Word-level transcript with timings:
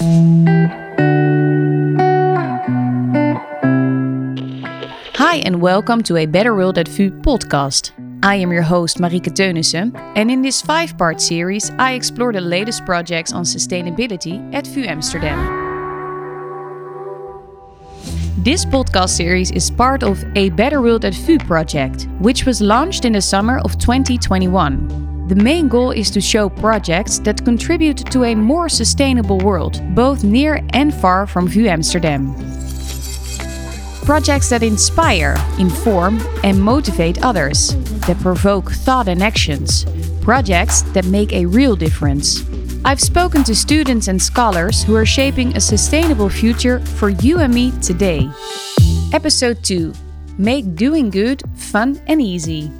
Hi, 0.00 0.06
and 5.44 5.60
welcome 5.60 6.02
to 6.04 6.16
a 6.16 6.24
Better 6.24 6.54
World 6.54 6.78
at 6.78 6.88
VU 6.88 7.10
podcast. 7.10 7.90
I 8.22 8.36
am 8.36 8.50
your 8.50 8.62
host, 8.62 8.96
Marieke 8.96 9.28
Teunissen, 9.34 9.94
and 10.16 10.30
in 10.30 10.40
this 10.40 10.62
five 10.62 10.96
part 10.96 11.20
series, 11.20 11.70
I 11.78 11.92
explore 11.92 12.32
the 12.32 12.40
latest 12.40 12.86
projects 12.86 13.34
on 13.34 13.44
sustainability 13.44 14.40
at 14.54 14.66
VU 14.68 14.86
Amsterdam. 14.86 15.36
This 18.38 18.64
podcast 18.64 19.10
series 19.10 19.50
is 19.50 19.70
part 19.70 20.02
of 20.02 20.24
a 20.34 20.48
Better 20.48 20.80
World 20.80 21.04
at 21.04 21.12
VU 21.12 21.36
project, 21.40 22.08
which 22.20 22.46
was 22.46 22.62
launched 22.62 23.04
in 23.04 23.12
the 23.12 23.20
summer 23.20 23.58
of 23.58 23.76
2021. 23.76 25.09
The 25.30 25.36
main 25.36 25.68
goal 25.68 25.92
is 25.92 26.10
to 26.10 26.20
show 26.20 26.48
projects 26.48 27.20
that 27.20 27.44
contribute 27.44 27.98
to 28.10 28.24
a 28.24 28.34
more 28.34 28.68
sustainable 28.68 29.38
world, 29.38 29.80
both 29.94 30.24
near 30.24 30.60
and 30.70 30.92
far 30.92 31.24
from 31.24 31.46
VU 31.46 31.68
Amsterdam. 31.68 32.34
Projects 34.04 34.48
that 34.48 34.64
inspire, 34.64 35.36
inform, 35.56 36.20
and 36.42 36.60
motivate 36.60 37.22
others, 37.22 37.76
that 38.08 38.18
provoke 38.18 38.72
thought 38.72 39.06
and 39.06 39.22
actions. 39.22 39.86
Projects 40.20 40.82
that 40.94 41.06
make 41.06 41.32
a 41.32 41.46
real 41.46 41.76
difference. 41.76 42.42
I've 42.84 43.00
spoken 43.00 43.44
to 43.44 43.54
students 43.54 44.08
and 44.08 44.20
scholars 44.20 44.82
who 44.82 44.96
are 44.96 45.06
shaping 45.06 45.56
a 45.56 45.60
sustainable 45.60 46.28
future 46.28 46.80
for 46.80 47.10
you 47.10 47.38
and 47.38 47.54
me 47.54 47.70
today. 47.80 48.28
Episode 49.12 49.62
2 49.62 49.92
Make 50.38 50.74
Doing 50.74 51.08
Good 51.08 51.44
Fun 51.54 52.02
and 52.08 52.20
Easy. 52.20 52.72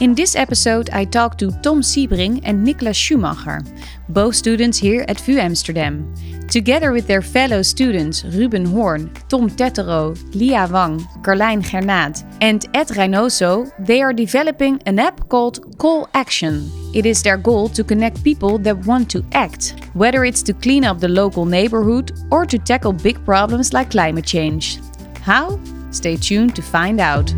In 0.00 0.14
this 0.14 0.36
episode, 0.36 0.90
I 0.90 1.04
talk 1.04 1.36
to 1.38 1.50
Tom 1.60 1.82
Siebring 1.82 2.40
and 2.44 2.64
Niklas 2.64 2.94
Schumacher, 2.94 3.62
both 4.08 4.36
students 4.36 4.78
here 4.78 5.04
at 5.08 5.18
VU 5.18 5.40
Amsterdam. 5.40 6.14
Together 6.48 6.92
with 6.92 7.08
their 7.08 7.20
fellow 7.20 7.62
students 7.62 8.24
Ruben 8.24 8.64
Horn, 8.64 9.12
Tom 9.28 9.50
Tetteroo, 9.50 10.16
Liya 10.34 10.70
Wang, 10.70 11.00
Karlijn 11.22 11.64
Gernaat, 11.64 12.22
and 12.40 12.64
Ed 12.74 12.86
Reinoso, 12.90 13.72
they 13.80 14.00
are 14.00 14.12
developing 14.12 14.80
an 14.86 15.00
app 15.00 15.28
called 15.28 15.76
CollAction. 15.78 16.70
It 16.94 17.04
is 17.04 17.20
their 17.24 17.36
goal 17.36 17.68
to 17.70 17.82
connect 17.82 18.22
people 18.22 18.56
that 18.58 18.86
want 18.86 19.10
to 19.10 19.24
act, 19.32 19.74
whether 19.94 20.24
it's 20.24 20.44
to 20.44 20.52
clean 20.52 20.84
up 20.84 21.00
the 21.00 21.08
local 21.08 21.44
neighborhood 21.44 22.12
or 22.30 22.46
to 22.46 22.56
tackle 22.56 22.92
big 22.92 23.24
problems 23.24 23.72
like 23.72 23.90
climate 23.90 24.26
change. 24.26 24.78
How? 25.22 25.58
Stay 25.90 26.14
tuned 26.14 26.54
to 26.54 26.62
find 26.62 27.00
out. 27.00 27.34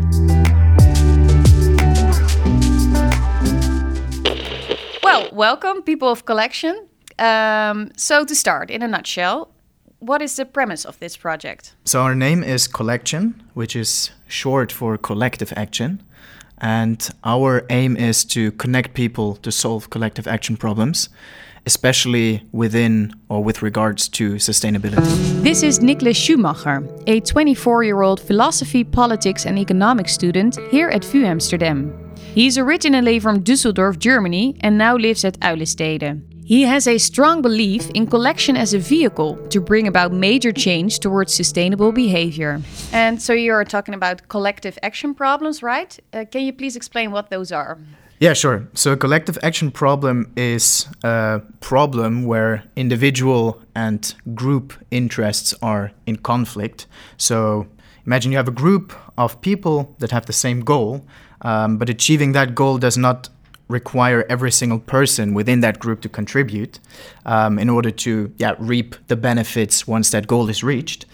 Well, 5.11 5.29
welcome, 5.33 5.81
people 5.81 6.07
of 6.07 6.25
CollAction. 6.25 6.87
Um, 7.19 7.91
so, 7.97 8.23
to 8.23 8.33
start, 8.33 8.71
in 8.71 8.81
a 8.81 8.87
nutshell, 8.87 9.49
what 9.99 10.21
is 10.21 10.37
the 10.37 10.45
premise 10.45 10.85
of 10.85 10.97
this 10.99 11.17
project? 11.17 11.75
So, 11.83 11.99
our 12.01 12.15
name 12.15 12.43
is 12.43 12.65
CollAction, 12.65 13.33
which 13.53 13.75
is 13.75 14.11
short 14.29 14.71
for 14.71 14.97
collective 14.97 15.51
action. 15.57 16.01
And 16.59 17.09
our 17.25 17.65
aim 17.69 17.97
is 17.97 18.23
to 18.25 18.53
connect 18.53 18.93
people 18.93 19.35
to 19.43 19.51
solve 19.51 19.89
collective 19.89 20.27
action 20.27 20.55
problems, 20.55 21.09
especially 21.65 22.47
within 22.53 23.13
or 23.27 23.43
with 23.43 23.61
regards 23.61 24.07
to 24.09 24.35
sustainability. 24.35 25.43
This 25.43 25.61
is 25.61 25.79
Niklas 25.79 26.15
Schumacher, 26.15 26.87
a 27.05 27.19
24 27.19 27.83
year 27.83 28.01
old 28.01 28.21
philosophy, 28.21 28.85
politics, 28.85 29.45
and 29.45 29.59
economics 29.59 30.13
student 30.13 30.57
here 30.69 30.87
at 30.87 31.03
VU 31.03 31.25
Amsterdam. 31.25 32.00
He's 32.33 32.57
originally 32.57 33.19
from 33.19 33.43
Düsseldorf, 33.43 33.99
Germany, 33.99 34.55
and 34.61 34.77
now 34.77 34.95
lives 34.95 35.25
at 35.25 35.37
Uilenstede. 35.41 36.21
He 36.45 36.63
has 36.63 36.87
a 36.87 36.97
strong 36.97 37.41
belief 37.41 37.89
in 37.89 38.07
CollAction 38.07 38.57
as 38.57 38.73
a 38.73 38.79
vehicle 38.79 39.35
to 39.49 39.59
bring 39.59 39.85
about 39.85 40.13
major 40.13 40.53
change 40.53 40.99
towards 40.99 41.33
sustainable 41.33 41.91
behavior. 41.91 42.61
And 42.93 43.21
so 43.21 43.33
you're 43.33 43.65
talking 43.65 43.93
about 43.93 44.29
collective 44.29 44.79
action 44.81 45.13
problems, 45.13 45.61
right? 45.61 45.99
Uh, 46.13 46.23
can 46.23 46.43
you 46.43 46.53
please 46.53 46.77
explain 46.77 47.11
what 47.11 47.29
those 47.29 47.51
are? 47.51 47.77
Yeah, 48.21 48.31
sure. 48.33 48.65
So, 48.75 48.93
a 48.93 48.97
collective 48.97 49.37
action 49.43 49.71
problem 49.71 50.31
is 50.37 50.87
a 51.03 51.41
problem 51.59 52.23
where 52.23 52.63
individual 52.75 53.61
and 53.75 54.13
group 54.35 54.73
interests 54.89 55.53
are 55.61 55.91
in 56.05 56.17
conflict. 56.17 56.85
So, 57.17 57.67
imagine 58.05 58.31
you 58.31 58.37
have 58.37 58.47
a 58.47 58.51
group 58.51 58.93
of 59.17 59.41
people 59.41 59.95
that 59.99 60.11
have 60.11 60.27
the 60.27 60.33
same 60.33 60.61
goal, 60.61 61.03
um, 61.41 61.77
but 61.77 61.89
achieving 61.89 62.31
that 62.33 62.55
goal 62.55 62.77
does 62.77 62.97
not 62.97 63.29
require 63.67 64.25
every 64.29 64.51
single 64.51 64.79
person 64.79 65.33
within 65.33 65.61
that 65.61 65.79
group 65.79 66.01
to 66.01 66.09
contribute 66.09 66.79
um, 67.25 67.57
in 67.57 67.69
order 67.69 67.89
to 67.89 68.31
yeah, 68.37 68.53
reap 68.59 68.95
the 69.07 69.15
benefits 69.15 69.87
once 69.87 70.11
that 70.11 70.27
goal 70.27 70.49
is 70.49 70.63
reached. 70.63 71.05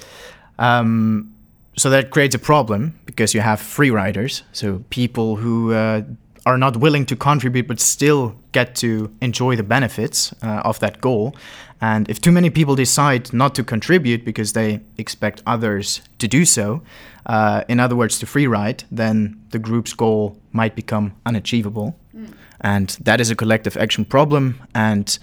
Um, 0.60 1.34
so 1.78 1.92
that 1.92 2.10
creates 2.10 2.34
a 2.34 2.40
problem 2.40 3.00
because 3.06 3.36
you 3.36 3.42
have 3.42 3.62
free 3.62 3.92
riders, 3.92 4.42
so 4.52 4.84
people 4.90 5.36
who 5.36 5.74
uh, 5.74 6.02
are 6.48 6.58
not 6.58 6.78
willing 6.78 7.06
to 7.06 7.16
contribute 7.16 7.68
but 7.68 7.80
still 7.80 8.36
get 8.60 8.76
to 8.76 8.90
enjoy 9.22 9.56
the 9.56 9.68
benefits 9.76 10.34
uh, 10.42 10.70
of 10.70 10.80
that 10.80 10.96
goal. 11.02 11.36
And 11.80 12.10
if 12.10 12.18
too 12.20 12.32
many 12.32 12.50
people 12.50 12.76
decide 12.76 13.24
not 13.34 13.54
to 13.56 13.64
contribute 13.64 14.26
because 14.26 14.54
they 14.54 14.80
expect 14.98 15.44
others 15.46 16.02
to 16.18 16.28
do 16.28 16.46
so, 16.46 16.82
uh, 17.28 17.62
in 17.68 17.80
other 17.80 17.96
words, 17.96 18.20
to 18.20 18.26
free 18.26 18.48
ride, 18.48 18.84
then 18.92 19.16
the 19.52 19.60
group's 19.60 19.94
goal 19.94 20.36
might 20.52 20.76
become 20.76 21.12
unachievable. 21.26 21.96
Mm. 22.16 22.34
And 22.62 22.98
that 23.04 23.20
is 23.20 23.30
a 23.32 23.36
collective 23.36 23.78
action 23.78 24.06
problem. 24.06 24.56
And 24.74 25.20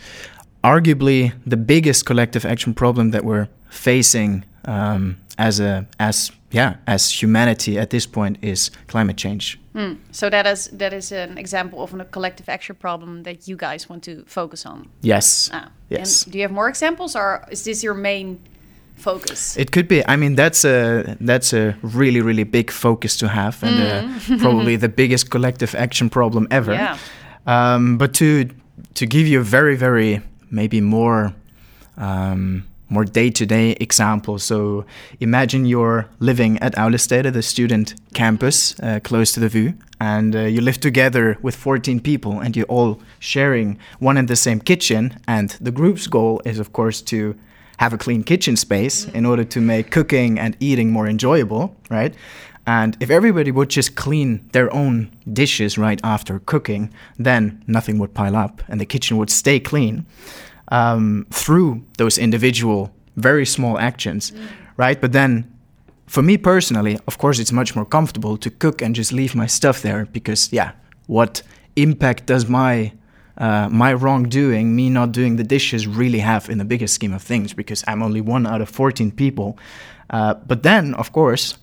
arguably, 0.62 1.32
the 1.46 1.56
biggest 1.56 2.06
collective 2.06 2.44
action 2.44 2.74
problem 2.74 3.10
that 3.10 3.24
we're 3.24 3.48
facing 3.68 4.44
um, 4.64 5.16
as 5.38 5.60
a 5.60 5.86
as 5.98 6.30
yeah 6.50 6.76
as 6.86 7.22
humanity 7.22 7.78
at 7.78 7.90
this 7.90 8.06
point 8.06 8.38
is 8.42 8.70
climate 8.86 9.16
change. 9.16 9.58
Mm. 9.74 9.98
So 10.12 10.30
that 10.30 10.46
is 10.46 10.68
that 10.78 10.92
is 10.92 11.12
an 11.12 11.38
example 11.38 11.82
of 11.82 11.94
a 11.94 12.04
collective 12.04 12.48
action 12.48 12.76
problem 12.76 13.22
that 13.24 13.48
you 13.48 13.56
guys 13.56 13.88
want 13.88 14.04
to 14.04 14.24
focus 14.26 14.66
on. 14.66 14.88
Yes. 15.00 15.50
Ah. 15.52 15.70
Yes. 15.88 16.24
And 16.24 16.32
do 16.32 16.38
you 16.38 16.44
have 16.44 16.54
more 16.54 16.68
examples, 16.68 17.16
or 17.16 17.44
is 17.50 17.64
this 17.64 17.82
your 17.82 17.94
main 17.94 18.38
focus? 18.96 19.56
It 19.56 19.70
could 19.70 19.88
be. 19.88 20.02
I 20.06 20.16
mean, 20.16 20.36
that's 20.36 20.64
a 20.64 21.16
that's 21.20 21.52
a 21.52 21.76
really 21.82 22.20
really 22.20 22.44
big 22.44 22.70
focus 22.70 23.16
to 23.16 23.28
have, 23.28 23.62
and 23.62 23.76
mm. 23.76 24.30
uh, 24.30 24.38
probably 24.42 24.76
the 24.76 24.88
biggest 24.88 25.30
collective 25.30 25.74
action 25.74 26.08
problem 26.08 26.46
ever. 26.50 26.72
Yeah. 26.72 26.98
Um, 27.46 27.98
but 27.98 28.14
to 28.14 28.48
to 28.94 29.06
give 29.06 29.26
you 29.26 29.40
a 29.40 29.44
very 29.44 29.76
very 29.76 30.20
maybe 30.50 30.80
more 30.80 31.32
um, 31.96 32.64
more 32.94 33.04
day-to-day 33.04 33.72
example. 33.72 34.38
So 34.38 34.86
imagine 35.20 35.66
you're 35.66 36.08
living 36.20 36.58
at 36.60 36.74
Uilenstede, 36.76 37.32
the 37.32 37.42
student 37.42 37.94
campus 38.14 38.78
uh, 38.80 39.00
close 39.02 39.32
to 39.32 39.40
the 39.40 39.48
VU, 39.48 39.74
and 40.00 40.34
uh, 40.34 40.40
you 40.40 40.60
live 40.60 40.78
together 40.80 41.36
with 41.42 41.56
14 41.56 42.00
people, 42.00 42.40
and 42.40 42.56
you're 42.56 42.66
all 42.66 43.00
sharing 43.18 43.78
one 43.98 44.16
and 44.16 44.28
the 44.28 44.36
same 44.36 44.60
kitchen. 44.60 45.18
And 45.26 45.50
the 45.60 45.70
group's 45.70 46.06
goal 46.06 46.40
is, 46.44 46.58
of 46.58 46.72
course, 46.72 47.02
to 47.02 47.36
have 47.78 47.92
a 47.92 47.98
clean 47.98 48.22
kitchen 48.22 48.56
space 48.56 49.06
in 49.08 49.26
order 49.26 49.44
to 49.44 49.60
make 49.60 49.90
cooking 49.90 50.38
and 50.38 50.56
eating 50.60 50.90
more 50.92 51.08
enjoyable, 51.08 51.76
right? 51.90 52.14
And 52.66 52.96
if 53.00 53.10
everybody 53.10 53.50
would 53.50 53.68
just 53.68 53.94
clean 53.94 54.48
their 54.52 54.72
own 54.72 55.10
dishes 55.30 55.76
right 55.76 56.00
after 56.02 56.38
cooking, 56.38 56.92
then 57.18 57.62
nothing 57.66 57.98
would 57.98 58.14
pile 58.14 58.36
up 58.36 58.62
and 58.68 58.80
the 58.80 58.86
kitchen 58.86 59.18
would 59.18 59.30
stay 59.30 59.60
clean 59.60 60.06
um, 60.68 61.26
through 61.30 61.84
those 61.98 62.18
individual, 62.18 62.90
very 63.16 63.46
small 63.46 63.78
actions, 63.78 64.30
mm. 64.30 64.46
right? 64.76 65.00
But 65.00 65.12
then 65.12 65.50
for 66.06 66.22
me 66.22 66.36
personally, 66.36 66.98
of 67.06 67.18
course, 67.18 67.38
it's 67.38 67.52
much 67.52 67.74
more 67.74 67.84
comfortable 67.84 68.36
to 68.36 68.50
cook 68.50 68.82
and 68.82 68.94
just 68.94 69.12
leave 69.12 69.34
my 69.34 69.46
stuff 69.46 69.82
there 69.82 70.06
because, 70.06 70.52
yeah, 70.52 70.72
what 71.06 71.42
impact 71.76 72.26
does 72.26 72.48
my 72.48 72.92
uh, 73.36 73.68
my 73.68 73.92
wrongdoing, 73.92 74.76
me 74.76 74.88
not 74.88 75.10
doing 75.10 75.36
the 75.36 75.42
dishes, 75.42 75.88
really 75.88 76.20
have 76.20 76.48
in 76.48 76.58
the 76.58 76.64
bigger 76.64 76.86
scheme 76.86 77.12
of 77.12 77.20
things 77.20 77.52
because 77.52 77.82
I'm 77.88 78.00
only 78.00 78.20
one 78.20 78.46
out 78.46 78.60
of 78.60 78.68
14 78.68 79.10
people. 79.10 79.58
Uh, 80.10 80.34
but 80.34 80.62
then, 80.62 80.94
of 80.94 81.10
course, 81.12 81.58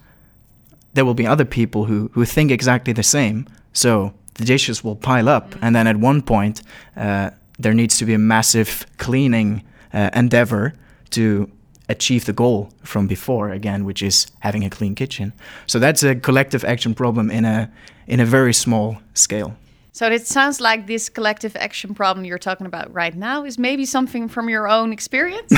there 0.93 1.05
will 1.05 1.13
be 1.13 1.25
other 1.25 1.45
people 1.45 1.85
who, 1.85 2.09
who 2.13 2.25
think 2.25 2.51
exactly 2.51 2.91
the 2.91 3.03
same. 3.03 3.47
So 3.71 4.13
the 4.33 4.43
dishes 4.43 4.83
will 4.83 4.97
pile 4.97 5.29
up. 5.29 5.55
And 5.61 5.73
then 5.73 5.87
at 5.87 5.95
one 5.95 6.21
point, 6.21 6.61
uh, 6.97 7.29
there 7.61 7.73
needs 7.73 7.97
to 7.97 8.05
be 8.05 8.13
a 8.13 8.19
massive 8.19 8.85
cleaning 8.97 9.63
uh, 9.93 10.09
endeavor 10.13 10.73
to 11.09 11.49
achieve 11.89 12.25
the 12.25 12.33
goal 12.33 12.69
from 12.83 13.07
before 13.07 13.49
again 13.49 13.83
which 13.83 14.01
is 14.01 14.27
having 14.39 14.63
a 14.63 14.69
clean 14.69 14.95
kitchen 14.95 15.33
so 15.67 15.77
that's 15.79 16.03
a 16.03 16.15
collective 16.15 16.63
action 16.63 16.93
problem 16.93 17.29
in 17.29 17.43
a 17.43 17.69
in 18.07 18.19
a 18.19 18.25
very 18.25 18.53
small 18.53 18.97
scale 19.13 19.55
so 19.93 20.07
it 20.07 20.25
sounds 20.25 20.61
like 20.61 20.87
this 20.87 21.09
collective 21.09 21.55
action 21.57 21.93
problem 21.93 22.25
you're 22.25 22.39
talking 22.39 22.65
about 22.65 22.93
right 22.93 23.13
now 23.13 23.43
is 23.43 23.57
maybe 23.57 23.85
something 23.85 24.29
from 24.29 24.47
your 24.47 24.69
own 24.69 24.93
experience. 24.93 25.51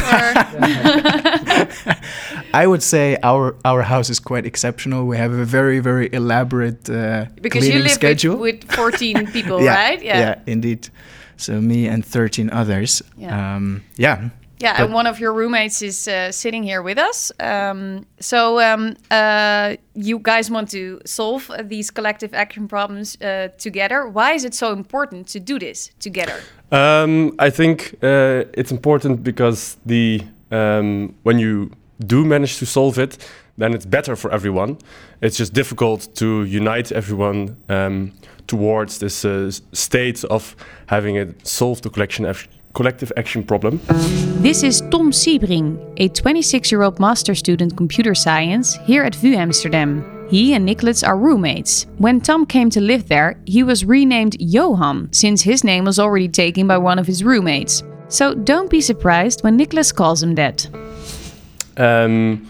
I 2.54 2.66
would 2.66 2.82
say 2.82 3.18
our 3.22 3.56
our 3.64 3.84
house 3.84 4.10
is 4.10 4.20
quite 4.20 4.48
exceptional. 4.48 5.06
We 5.06 5.18
have 5.18 5.34
a 5.34 5.46
very 5.46 5.80
very 5.80 6.10
elaborate 6.12 6.90
uh, 6.90 7.26
because 7.42 7.68
you 7.68 7.80
live 7.80 7.92
schedule 7.92 8.38
with, 8.38 8.64
with 8.64 8.74
14 8.74 9.28
people, 9.32 9.62
yeah, 9.62 9.76
right? 9.76 10.02
Yeah. 10.02 10.20
yeah, 10.20 10.40
indeed. 10.48 10.90
So 11.38 11.62
me 11.62 11.88
and 11.88 12.06
13 12.06 12.50
others. 12.50 13.02
Yeah. 13.18 13.56
Um, 13.56 13.84
yeah. 13.96 14.30
Yeah, 14.60 14.82
and 14.82 14.94
one 14.94 15.08
of 15.08 15.20
your 15.20 15.34
roommates 15.34 15.82
is 15.82 16.08
uh, 16.08 16.32
sitting 16.32 16.64
here 16.64 16.82
with 16.82 16.98
us. 16.98 17.34
Um, 17.40 18.06
so 18.22 18.62
um, 18.62 18.96
uh, 19.12 19.76
you 19.94 20.20
guys 20.20 20.50
want 20.50 20.70
to 20.72 21.02
solve 21.06 21.52
these 21.64 21.92
collective 21.92 22.34
action 22.34 22.70
problems 22.70 23.18
uh, 23.22 23.50
together. 23.58 24.08
Why 24.08 24.32
is 24.32 24.46
it 24.46 24.54
so 24.54 24.72
important 24.72 25.28
to 25.30 25.40
do 25.42 25.60
this 25.60 25.92
together? 26.00 26.40
Um, 26.72 27.36
I 27.40 27.50
think 27.50 27.96
uh, 28.02 28.46
it's 28.54 28.72
important 28.72 29.22
because 29.22 29.76
the 29.86 30.22
um, 30.50 31.14
when 31.24 31.40
you 31.40 31.72
do 32.08 32.24
manage 32.24 32.58
to 32.60 32.66
solve 32.66 32.98
it, 32.98 33.18
then 33.58 33.74
it's 33.74 33.86
better 33.86 34.16
for 34.16 34.32
everyone. 34.32 34.78
It's 35.22 35.38
just 35.38 35.54
difficult 35.54 36.14
to 36.16 36.44
unite 36.44 36.92
everyone 36.92 37.58
um, 37.70 38.12
towards 38.48 39.00
this 39.00 39.24
uh, 39.26 39.52
state 39.72 40.24
of 40.26 40.56
having 40.88 41.16
it 41.16 41.48
solve 41.48 41.82
the 41.82 41.90
collection 41.90 42.26
collective 42.74 43.12
action 43.18 43.44
problem. 43.44 43.80
This 44.42 44.64
is 44.64 44.82
Tom 44.90 45.12
Siebring, 45.12 45.78
a 45.98 46.10
26 46.10 46.72
year 46.72 46.82
old 46.82 47.00
master 47.00 47.36
student 47.36 47.78
computer 47.78 48.16
science 48.16 48.76
here 48.86 49.04
at 49.04 49.16
VU 49.16 49.36
Amsterdam. 49.36 50.28
He 50.30 50.54
and 50.56 50.68
Niklas 50.68 51.08
are 51.08 51.18
roommates. 51.18 51.86
When 52.00 52.20
Tom 52.20 52.46
came 52.48 52.72
to 52.72 52.82
live 52.82 53.08
there, 53.08 53.40
he 53.46 53.62
was 53.62 53.86
renamed 53.86 54.36
Johan, 54.40 55.10
since 55.14 55.44
his 55.44 55.64
name 55.64 55.86
was 55.86 56.00
already 56.00 56.28
taken 56.28 56.68
by 56.68 56.80
one 56.80 56.98
of 56.98 57.06
his 57.06 57.24
roommates. 57.24 57.84
So 58.08 58.34
don't 58.34 58.70
be 58.70 58.82
surprised 58.82 59.44
when 59.44 59.60
Niklas 59.60 59.94
calls 59.94 60.24
him 60.24 60.36
that. 60.36 60.68
Um, 61.78 62.48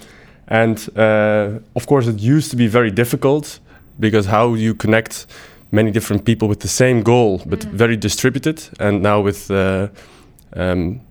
and 0.47 0.89
uh, 0.97 1.59
of 1.75 1.87
course, 1.87 2.07
it 2.07 2.19
used 2.19 2.51
to 2.51 2.57
be 2.57 2.67
very 2.67 2.91
difficult 2.91 3.59
because 3.99 4.25
how 4.25 4.53
you 4.53 4.73
connect 4.73 5.27
many 5.71 5.91
different 5.91 6.23
people 6.25 6.47
with 6.47 6.59
the 6.59 6.67
same 6.67 7.01
goal, 7.01 7.41
but 7.45 7.59
mm. 7.59 7.71
very 7.71 7.97
distributed. 7.97 8.63
And 8.79 9.01
now 9.01 9.21
with 9.21 9.49
uh, 9.49 9.87
um, 10.55 11.01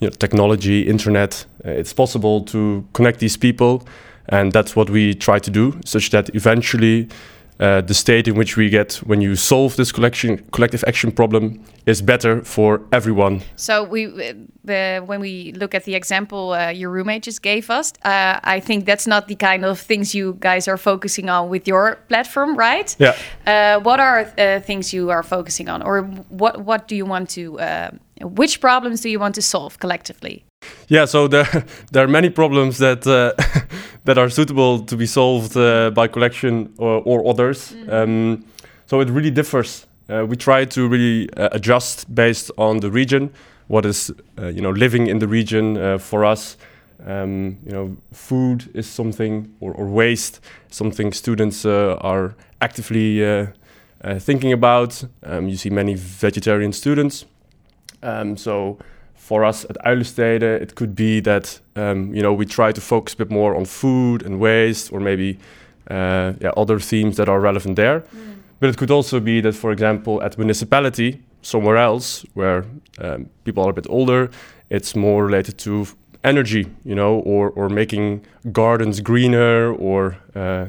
you 0.00 0.08
know, 0.08 0.10
technology, 0.10 0.82
internet, 0.82 1.44
uh, 1.64 1.70
it's 1.70 1.92
possible 1.92 2.42
to 2.44 2.84
connect 2.92 3.18
these 3.18 3.36
people, 3.36 3.86
and 4.28 4.52
that's 4.52 4.76
what 4.76 4.90
we 4.90 5.14
try 5.14 5.38
to 5.38 5.50
do, 5.50 5.80
such 5.84 6.10
that 6.10 6.34
eventually 6.34 7.08
uh, 7.62 7.80
the 7.80 7.94
state 7.94 8.26
in 8.26 8.34
which 8.34 8.56
we 8.56 8.68
get 8.68 8.94
when 9.06 9.20
you 9.20 9.36
solve 9.36 9.76
this 9.76 9.92
collection 9.92 10.38
collective 10.50 10.82
action 10.88 11.12
problem 11.12 11.62
is 11.86 12.02
better 12.02 12.42
for 12.42 12.80
everyone. 12.90 13.40
So 13.54 13.84
we, 13.84 14.06
uh, 14.06 15.00
when 15.00 15.20
we 15.20 15.52
look 15.52 15.72
at 15.74 15.84
the 15.84 15.94
example 15.94 16.52
uh, 16.54 16.70
your 16.70 16.90
roommate 16.90 17.22
just 17.22 17.40
gave 17.40 17.70
us, 17.70 17.92
uh, 18.04 18.40
I 18.42 18.58
think 18.58 18.84
that's 18.84 19.06
not 19.06 19.28
the 19.28 19.36
kind 19.36 19.64
of 19.64 19.78
things 19.78 20.12
you 20.12 20.36
guys 20.40 20.66
are 20.66 20.76
focusing 20.76 21.30
on 21.30 21.50
with 21.50 21.68
your 21.68 21.98
platform, 22.08 22.56
right? 22.56 22.96
Yeah. 22.98 23.16
Uh, 23.46 23.80
what 23.80 24.00
are 24.00 24.32
uh, 24.38 24.58
things 24.60 24.92
you 24.92 25.10
are 25.10 25.22
focusing 25.22 25.68
on, 25.68 25.82
or 25.82 26.02
what 26.30 26.64
what 26.64 26.88
do 26.88 26.96
you 26.96 27.06
want 27.06 27.30
to? 27.30 27.58
which 28.24 28.60
problems 28.60 29.00
do 29.00 29.08
you 29.08 29.18
want 29.18 29.34
to 29.34 29.42
solve 29.42 29.78
collectively? 29.78 30.44
Yeah, 30.88 31.06
so 31.06 31.28
there 31.28 31.48
there 31.92 32.04
are 32.04 32.08
many 32.08 32.30
problems 32.30 32.78
that 32.78 33.06
uh, 33.06 33.32
that 34.04 34.18
are 34.18 34.28
suitable 34.28 34.80
to 34.80 34.96
be 34.96 35.06
solved 35.06 35.56
uh, 35.56 35.90
by 35.90 36.08
CollAction 36.08 36.70
or, 36.78 37.02
or 37.04 37.28
others. 37.28 37.72
Mm. 37.72 37.92
Um, 37.92 38.44
so 38.86 39.00
it 39.00 39.08
really 39.08 39.30
differs. 39.30 39.86
Uh, 40.08 40.26
we 40.26 40.36
try 40.36 40.64
to 40.64 40.88
really 40.88 41.32
uh, 41.36 41.48
adjust 41.52 42.12
based 42.14 42.50
on 42.58 42.80
the 42.80 42.90
region. 42.90 43.30
What 43.68 43.86
is 43.86 44.10
uh, 44.38 44.48
you 44.48 44.60
know 44.60 44.70
living 44.70 45.06
in 45.06 45.18
the 45.18 45.28
region 45.28 45.76
uh, 45.76 45.98
for 45.98 46.24
us? 46.24 46.56
Um, 47.06 47.58
you 47.64 47.72
know, 47.72 47.96
food 48.12 48.70
is 48.74 48.88
something 48.88 49.54
or, 49.60 49.72
or 49.72 49.86
waste, 49.86 50.40
something 50.70 51.12
students 51.12 51.64
are 51.66 52.34
actively 52.60 53.48
thinking 54.18 54.52
about. 54.52 55.04
Um, 55.24 55.48
you 55.48 55.56
see 55.56 55.70
many 55.70 55.94
vegetarian 55.94 56.72
students. 56.72 57.24
Um, 58.02 58.36
so 58.36 58.78
for 59.22 59.44
us 59.44 59.64
at 59.70 59.76
Uilenstede, 59.86 60.42
it 60.42 60.74
could 60.74 60.96
be 60.96 61.20
that 61.20 61.60
um, 61.76 62.12
you 62.12 62.22
know 62.22 62.32
we 62.32 62.44
try 62.44 62.72
to 62.72 62.80
focus 62.80 63.14
a 63.14 63.16
bit 63.18 63.30
more 63.30 63.54
on 63.54 63.64
food 63.64 64.22
and 64.26 64.40
waste, 64.40 64.92
or 64.92 65.00
maybe 65.00 65.38
uh, 65.90 66.32
yeah, 66.40 66.50
other 66.56 66.80
themes 66.80 67.16
that 67.16 67.28
are 67.28 67.40
relevant 67.40 67.76
there. 67.76 68.00
Mm. 68.00 68.34
But 68.58 68.70
it 68.70 68.76
could 68.76 68.90
also 68.90 69.20
be 69.20 69.40
that, 69.40 69.54
for 69.54 69.70
example, 69.70 70.20
at 70.22 70.38
municipality, 70.38 71.20
somewhere 71.42 71.76
else 71.76 72.26
where 72.34 72.64
um, 72.98 73.28
people 73.44 73.62
are 73.64 73.70
a 73.70 73.72
bit 73.72 73.86
older, 73.88 74.28
it's 74.70 74.96
more 74.96 75.24
related 75.26 75.56
to 75.58 75.86
energy, 76.24 76.66
you 76.84 76.94
know, 76.94 77.20
or 77.24 77.50
or 77.50 77.68
making 77.68 78.22
gardens 78.50 79.00
greener, 79.00 79.72
or 79.72 80.16
uh, 80.34 80.66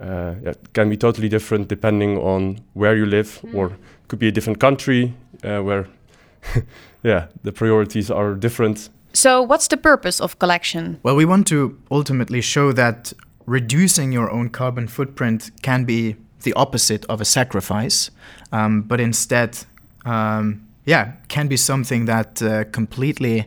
uh, 0.00 0.34
yeah, 0.44 0.54
can 0.74 0.90
be 0.90 0.96
totally 0.96 1.28
different 1.28 1.68
depending 1.68 2.18
on 2.18 2.58
where 2.74 2.94
you 2.94 3.06
live, 3.06 3.40
mm. 3.42 3.54
or 3.54 3.72
could 4.08 4.18
be 4.18 4.28
a 4.28 4.32
different 4.32 4.60
country 4.60 5.14
uh, 5.44 5.60
where 5.62 5.86
yeah, 7.02 7.26
the 7.42 7.52
priorities 7.52 8.10
are 8.10 8.34
different. 8.34 8.88
So, 9.12 9.42
what's 9.42 9.68
the 9.68 9.76
purpose 9.76 10.20
of 10.20 10.38
CollAction? 10.38 10.98
Well, 11.02 11.16
we 11.16 11.24
want 11.24 11.46
to 11.48 11.78
ultimately 11.90 12.40
show 12.40 12.72
that 12.72 13.12
reducing 13.46 14.12
your 14.12 14.30
own 14.30 14.50
carbon 14.50 14.88
footprint 14.88 15.50
can 15.62 15.84
be 15.84 16.16
the 16.42 16.52
opposite 16.52 17.04
of 17.06 17.20
a 17.20 17.24
sacrifice, 17.24 18.10
um, 18.52 18.82
but 18.82 19.00
instead, 19.00 19.58
um, 20.04 20.66
yeah, 20.84 21.12
can 21.28 21.48
be 21.48 21.56
something 21.56 22.04
that 22.04 22.42
uh, 22.42 22.64
completely 22.72 23.46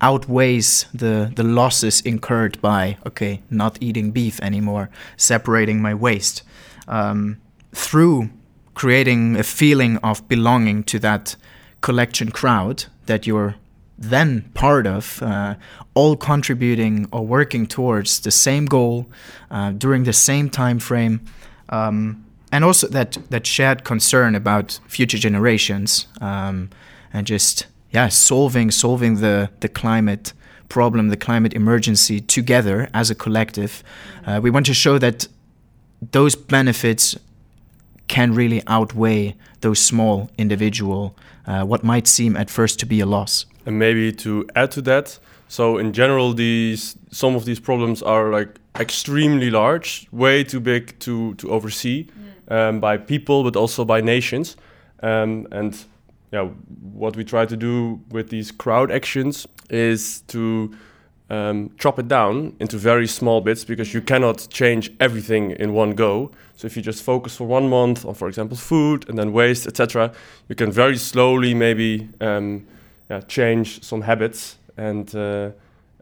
outweighs 0.00 0.86
the 0.94 1.30
the 1.36 1.44
losses 1.44 2.00
incurred 2.00 2.58
by 2.62 2.96
okay 3.06 3.42
not 3.50 3.76
eating 3.80 4.12
beef 4.12 4.40
anymore, 4.40 4.88
separating 5.16 5.82
my 5.82 5.94
waste 5.94 6.42
um, 6.88 7.36
through 7.72 8.30
creating 8.74 9.36
a 9.36 9.42
feeling 9.42 9.98
of 9.98 10.26
belonging 10.28 10.82
to 10.84 10.98
that 10.98 11.36
CollAction 11.82 12.32
crowd 12.32 12.84
that 13.06 13.26
you're 13.26 13.56
then 13.98 14.50
part 14.54 14.86
of, 14.86 15.22
uh, 15.22 15.54
all 15.94 16.16
contributing 16.16 17.06
or 17.12 17.26
working 17.26 17.66
towards 17.66 18.20
the 18.20 18.30
same 18.30 18.64
goal 18.64 19.06
uh, 19.50 19.72
during 19.72 20.04
the 20.04 20.12
same 20.12 20.48
time 20.48 20.78
frame, 20.78 21.20
um, 21.68 22.24
and 22.50 22.64
also 22.64 22.88
that 22.88 23.18
that 23.28 23.46
shared 23.46 23.84
concern 23.84 24.34
about 24.34 24.80
future 24.88 25.18
generations 25.18 26.06
um, 26.20 26.70
and 27.12 27.26
just 27.26 27.66
yeah 27.90 28.08
solving 28.08 28.70
solving 28.70 29.16
the 29.16 29.50
the 29.60 29.68
climate 29.68 30.32
problem, 30.70 31.08
the 31.08 31.16
climate 31.16 31.52
emergency 31.52 32.20
together 32.20 32.88
as 32.94 33.10
a 33.10 33.14
collective. 33.14 33.82
Uh, 34.26 34.40
we 34.42 34.48
want 34.48 34.64
to 34.64 34.74
show 34.74 34.96
that 34.96 35.28
those 36.12 36.34
benefits 36.34 37.16
can 38.08 38.32
really 38.32 38.62
outweigh 38.66 39.36
those 39.60 39.78
small 39.78 40.30
individual, 40.36 41.16
uh, 41.46 41.64
what 41.64 41.82
might 41.82 42.06
seem 42.06 42.36
at 42.36 42.50
first 42.50 42.78
to 42.80 42.86
be 42.86 43.00
a 43.00 43.06
loss. 43.06 43.46
And 43.66 43.78
maybe 43.78 44.12
to 44.12 44.46
add 44.54 44.70
to 44.72 44.82
that, 44.82 45.18
so 45.50 45.78
in 45.78 45.92
general, 45.92 46.32
these 46.32 46.96
some 47.10 47.34
of 47.34 47.44
these 47.44 47.58
problems 47.58 48.02
are 48.02 48.30
like 48.30 48.60
extremely 48.78 49.50
large, 49.50 50.06
way 50.12 50.44
too 50.44 50.60
big 50.60 50.96
to 51.00 51.34
to 51.34 51.50
oversee 51.50 52.06
mm. 52.06 52.56
um, 52.56 52.80
by 52.80 52.96
people, 52.96 53.42
but 53.42 53.56
also 53.56 53.84
by 53.84 54.00
nations. 54.00 54.56
Um, 55.02 55.48
and 55.50 55.76
yeah, 56.32 56.44
what 56.92 57.16
we 57.16 57.24
try 57.24 57.46
to 57.46 57.56
do 57.56 58.00
with 58.10 58.28
these 58.28 58.52
crowd 58.52 58.92
actions 58.92 59.46
is 59.70 60.22
to 60.28 60.72
um, 61.30 61.70
chop 61.78 61.98
it 61.98 62.08
down 62.08 62.54
into 62.58 62.76
very 62.76 63.06
small 63.06 63.40
bits 63.40 63.64
because 63.64 63.94
you 63.94 64.02
cannot 64.02 64.48
change 64.50 64.92
everything 64.98 65.52
in 65.52 65.72
one 65.72 65.92
go. 65.94 66.32
So 66.56 66.66
if 66.66 66.76
you 66.76 66.82
just 66.82 67.02
focus 67.02 67.36
for 67.36 67.46
one 67.46 67.68
month 67.68 68.04
on, 68.04 68.14
for 68.14 68.28
example, 68.28 68.56
food 68.56 69.08
and 69.08 69.16
then 69.16 69.32
waste, 69.32 69.66
etc., 69.66 70.12
you 70.48 70.56
can 70.56 70.72
very 70.72 70.96
slowly 70.96 71.54
maybe 71.54 72.08
um, 72.20 72.66
yeah, 73.08 73.20
change 73.20 73.82
some 73.82 74.02
habits 74.02 74.58
and. 74.76 75.14
Uh, 75.14 75.50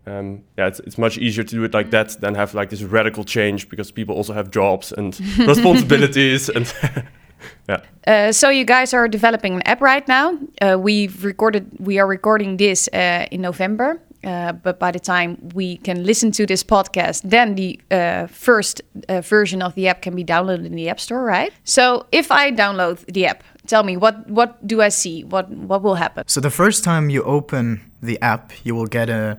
um, 0.07 0.43
yeah, 0.57 0.69
it's, 0.69 0.81
it's 0.81 0.97
much 0.97 1.19
easier 1.19 1.45
to 1.45 1.55
do 1.55 1.65
it 1.65 1.75
like 1.75 1.91
that 1.91 2.19
than 2.23 2.35
have 2.35 2.55
like 2.55 2.71
this 2.71 2.83
radical 2.83 3.25
change 3.25 3.69
because 3.69 3.93
people 3.93 4.15
also 4.15 4.33
have 4.33 4.51
jobs 4.51 4.91
and 4.91 5.21
responsibilities 5.39 6.49
and 6.49 6.73
yeah. 7.69 7.81
Uh, 8.07 8.33
so 8.33 8.49
you 8.49 8.65
guys 8.65 8.95
are 8.95 9.07
developing 9.07 9.57
an 9.57 9.63
app 9.67 9.83
right 9.83 10.09
now. 10.09 10.39
Uh, 10.63 10.79
we've 10.81 11.25
recorded. 11.25 11.71
We 11.79 11.99
are 11.99 12.07
recording 12.07 12.57
this 12.57 12.89
uh, 12.95 13.27
in 13.31 13.43
November. 13.43 14.01
Uh, 14.25 14.53
but 14.53 14.79
by 14.79 14.91
the 14.91 14.99
time 14.99 15.39
we 15.55 15.77
can 15.77 16.05
listen 16.05 16.33
to 16.33 16.45
this 16.45 16.65
podcast, 16.65 17.23
then 17.23 17.55
the 17.55 17.81
uh, 17.91 18.27
first 18.27 18.83
uh, 19.09 19.21
version 19.21 19.63
of 19.63 19.75
the 19.75 19.87
app 19.87 20.03
can 20.03 20.17
be 20.17 20.25
downloaded 20.25 20.67
in 20.67 20.75
the 20.75 20.89
App 20.89 20.99
Store, 20.99 21.23
right? 21.23 21.53
So 21.65 22.07
if 22.11 22.33
I 22.33 22.51
download 22.51 23.05
the 23.13 23.27
app, 23.27 23.45
tell 23.67 23.85
me 23.85 23.97
what 23.97 24.29
what 24.29 24.67
do 24.67 24.83
I 24.83 24.89
see? 24.89 25.23
What 25.25 25.49
what 25.51 25.83
will 25.83 25.95
happen? 25.95 26.25
So 26.27 26.41
the 26.41 26.51
first 26.51 26.83
time 26.83 27.11
you 27.11 27.23
open 27.23 27.81
the 28.03 28.21
app, 28.21 28.53
you 28.65 28.75
will 28.75 28.87
get 28.87 29.09
a 29.09 29.39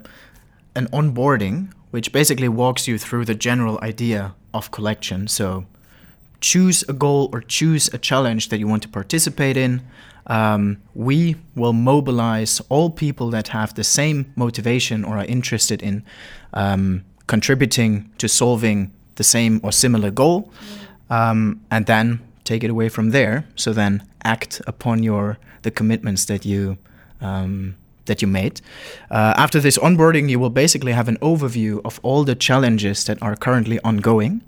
an 0.76 0.88
onboarding, 0.88 1.74
which 1.92 2.12
basically 2.14 2.48
walks 2.48 2.88
you 2.88 2.98
through 2.98 3.26
the 3.26 3.36
general 3.36 3.80
idea 3.82 4.34
of 4.54 4.72
CollAction. 4.72 5.30
So 5.30 5.66
choose 6.42 6.84
a 6.88 6.94
goal 6.94 7.30
or 7.34 7.42
choose 7.42 7.90
a 7.94 7.98
challenge 7.98 8.48
that 8.50 8.60
you 8.60 8.68
want 8.68 8.84
to 8.84 8.90
participate 8.90 9.58
in 9.58 9.82
um, 10.30 10.78
we 10.94 11.36
will 11.56 11.74
mobilize 11.74 12.62
all 12.70 12.90
people 12.90 13.30
that 13.32 13.50
have 13.50 13.74
the 13.74 13.84
same 13.84 14.32
motivation 14.36 15.04
or 15.04 15.18
are 15.18 15.26
interested 15.26 15.82
in 15.82 16.04
um, 16.54 17.04
contributing 17.28 18.12
to 18.20 18.28
solving 18.28 18.92
the 19.16 19.24
same 19.24 19.60
or 19.64 19.72
similar 19.72 20.12
goal, 20.12 20.52
um, 21.10 21.60
and 21.70 21.86
then 21.88 22.20
take 22.44 22.64
it 22.64 22.70
away 22.70 22.90
from 22.90 23.10
there. 23.10 23.46
So 23.56 23.74
then 23.74 24.04
act 24.24 24.62
upon 24.68 25.04
your 25.04 25.38
the 25.64 25.72
commitments 25.72 26.26
that 26.26 26.46
you 26.46 26.78
um, 27.22 27.76
that 28.06 28.22
you 28.22 28.28
made. 28.28 28.62
Uh, 29.12 29.34
after 29.36 29.60
this 29.60 29.78
onboarding, 29.78 30.30
you 30.30 30.40
will 30.40 30.50
basically 30.50 30.94
have 30.94 31.08
an 31.08 31.18
overview 31.18 31.82
of 31.84 32.00
all 32.04 32.24
the 32.24 32.36
challenges 32.36 33.06
that 33.06 33.22
are 33.22 33.36
currently 33.36 33.80
ongoing. 33.84 34.42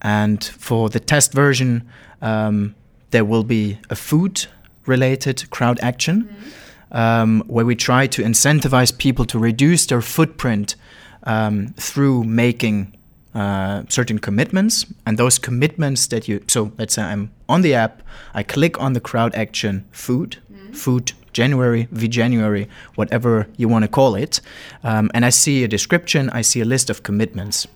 And 0.00 0.42
for 0.44 0.88
the 0.88 1.00
test 1.00 1.32
version, 1.32 1.88
um, 2.20 2.74
there 3.10 3.24
will 3.24 3.44
be 3.44 3.78
a 3.90 3.94
food 3.94 4.46
related 4.86 5.48
crowd 5.50 5.78
action 5.80 6.24
mm-hmm. 6.24 6.96
um, 6.96 7.42
where 7.46 7.64
we 7.64 7.76
try 7.76 8.06
to 8.06 8.22
incentivize 8.22 8.96
people 8.96 9.24
to 9.26 9.38
reduce 9.38 9.86
their 9.86 10.02
footprint 10.02 10.76
um, 11.24 11.68
through 11.76 12.24
making 12.24 12.96
uh, 13.34 13.82
certain 13.88 14.18
commitments. 14.18 14.86
And 15.06 15.18
those 15.18 15.38
commitments 15.38 16.06
that 16.08 16.28
you, 16.28 16.42
so 16.48 16.72
let's 16.78 16.94
say 16.94 17.02
I'm 17.02 17.30
on 17.48 17.62
the 17.62 17.74
app, 17.74 18.02
I 18.34 18.42
click 18.42 18.80
on 18.80 18.92
the 18.92 19.00
crowd 19.00 19.34
action 19.34 19.84
food, 19.92 20.38
mm-hmm. 20.52 20.72
food 20.72 21.12
January, 21.32 21.88
V 21.92 22.08
January, 22.08 22.68
whatever 22.94 23.46
you 23.56 23.68
want 23.68 23.84
to 23.84 23.88
call 23.88 24.14
it. 24.14 24.40
Um, 24.84 25.10
and 25.14 25.24
I 25.24 25.30
see 25.30 25.64
a 25.64 25.68
description, 25.68 26.28
I 26.30 26.42
see 26.42 26.60
a 26.60 26.64
list 26.64 26.90
of 26.90 27.02
commitments. 27.02 27.66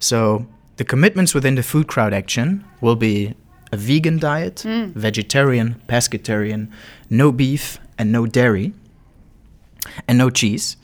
So 0.00 0.46
the 0.76 0.84
commitments 0.84 1.34
within 1.34 1.54
the 1.54 1.62
food 1.62 1.86
crowd 1.86 2.12
action 2.12 2.64
will 2.80 2.96
be 2.96 3.34
a 3.72 3.76
vegan 3.76 4.18
diet, 4.18 4.56
mm. 4.64 4.92
vegetarian, 4.92 5.80
pescatarian, 5.88 6.70
no 7.10 7.32
beef 7.32 7.78
and 7.98 8.12
no 8.12 8.26
dairy, 8.26 8.72
and 10.08 10.18
no 10.18 10.30
cheese. 10.30 10.76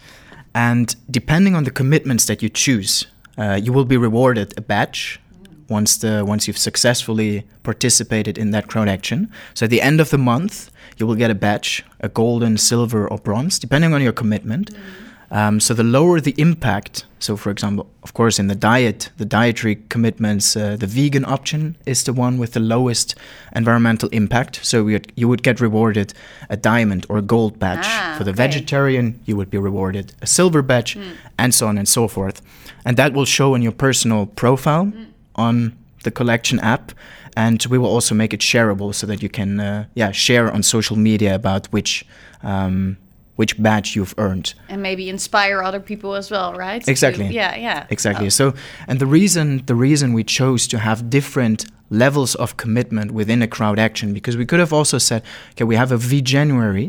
And 0.55 0.95
depending 1.11 1.55
on 1.55 1.65
the 1.65 1.71
commitments 1.71 2.27
that 2.27 2.43
you 2.43 2.49
choose, 2.49 3.07
uh, 3.39 3.59
you 3.63 3.73
will 3.73 3.85
be 3.85 3.97
rewarded 3.97 4.55
a 4.57 4.61
badge 4.61 5.21
once 5.69 5.97
the 5.99 6.25
once 6.27 6.49
you've 6.49 6.59
successfully 6.59 7.47
participated 7.63 8.37
in 8.37 8.51
that 8.51 8.67
crowd 8.67 8.89
action. 8.89 9.31
So 9.55 9.65
at 9.65 9.71
the 9.71 9.81
end 9.81 10.01
of 10.01 10.11
the 10.11 10.19
month, 10.19 10.71
you 10.99 11.07
will 11.07 11.15
get 11.15 11.31
a 11.31 11.35
badge, 11.35 11.85
a 12.01 12.09
golden, 12.09 12.59
silver, 12.59 13.09
or 13.09 13.19
bronze, 13.19 13.59
depending 13.59 13.95
on 13.95 14.03
your 14.03 14.13
commitment. 14.13 14.73
Mm-hmm. 14.73 15.10
Um, 15.33 15.61
so 15.61 15.75
the 15.75 15.85
lower 15.85 16.21
the 16.21 16.35
impact, 16.39 17.05
so 17.21 17.37
for 17.37 17.51
example, 17.51 17.89
of 18.03 18.15
course, 18.15 18.41
in 18.41 18.49
the 18.49 18.55
diet, 18.55 19.11
the 19.17 19.25
dietary 19.25 19.79
commitments, 19.89 20.57
uh, 20.57 20.77
the 20.77 20.89
vegan 20.89 21.25
option 21.25 21.77
is 21.87 22.03
the 22.03 22.13
one 22.13 22.37
with 22.39 22.53
the 22.53 22.61
lowest 22.61 23.15
environmental 23.55 24.09
impact. 24.09 24.61
So 24.65 24.85
would, 24.85 25.13
you 25.15 25.29
would 25.29 25.45
get 25.45 25.61
rewarded 25.61 26.15
a 26.49 26.57
diamond 26.57 27.07
or 27.09 27.19
a 27.19 27.23
gold 27.23 27.59
badge. 27.61 27.85
Ah, 27.85 28.17
for 28.19 28.25
the 28.25 28.33
okay. 28.33 28.39
vegetarian, 28.49 29.21
you 29.25 29.37
would 29.37 29.51
be 29.51 29.59
rewarded 29.59 30.15
a 30.21 30.27
silver 30.27 30.63
badge, 30.63 30.97
mm. 30.97 31.13
and 31.39 31.55
so 31.55 31.69
on 31.69 31.79
and 31.79 31.89
so 31.89 32.09
forth. 32.09 32.43
And 32.85 32.97
that 32.97 33.13
will 33.13 33.27
show 33.27 33.55
in 33.55 33.63
your 33.63 33.73
personal 33.73 34.27
profile 34.27 34.87
mm. 34.87 35.07
on 35.37 35.77
the 36.03 36.11
CollAction 36.11 36.61
app 36.63 36.93
and 37.37 37.65
we 37.67 37.79
will 37.79 37.89
also 37.89 38.15
make 38.15 38.35
it 38.35 38.41
shareable 38.41 38.95
so 38.95 39.07
that 39.07 39.23
you 39.23 39.29
can 39.29 39.61
uh, 39.61 39.85
yeah 39.95 40.11
share 40.11 40.51
on 40.51 40.63
social 40.63 40.97
media 40.97 41.35
about 41.35 41.67
which 41.67 42.05
um, 42.43 42.97
which 43.41 43.53
badge 43.67 43.89
you've 43.97 44.15
earned. 44.27 44.47
And 44.69 44.81
maybe 44.89 45.05
inspire 45.17 45.59
other 45.69 45.83
people 45.91 46.11
as 46.21 46.27
well 46.35 46.49
right? 46.67 46.83
Exactly. 46.95 47.27
To, 47.29 47.35
yeah 47.41 47.53
yeah. 47.69 47.81
Exactly. 47.97 48.27
Oh. 48.27 48.39
so 48.41 48.45
and 48.89 48.97
the 49.05 49.11
reason 49.19 49.47
the 49.73 49.79
reason 49.89 50.07
we 50.21 50.25
chose 50.39 50.63
to 50.73 50.77
have 50.79 50.99
different 51.19 51.61
levels 52.05 52.33
of 52.45 52.49
commitment 52.65 53.09
within 53.21 53.41
a 53.49 53.51
crowd 53.57 53.79
action 53.89 54.09
because 54.19 54.35
we 54.41 54.47
could 54.51 54.61
have 54.65 54.73
also 54.79 54.99
said 55.09 55.21
okay 55.53 55.67
we 55.73 55.77
have 55.83 55.91
a 55.99 56.01
v 56.09 56.11
january 56.35 56.89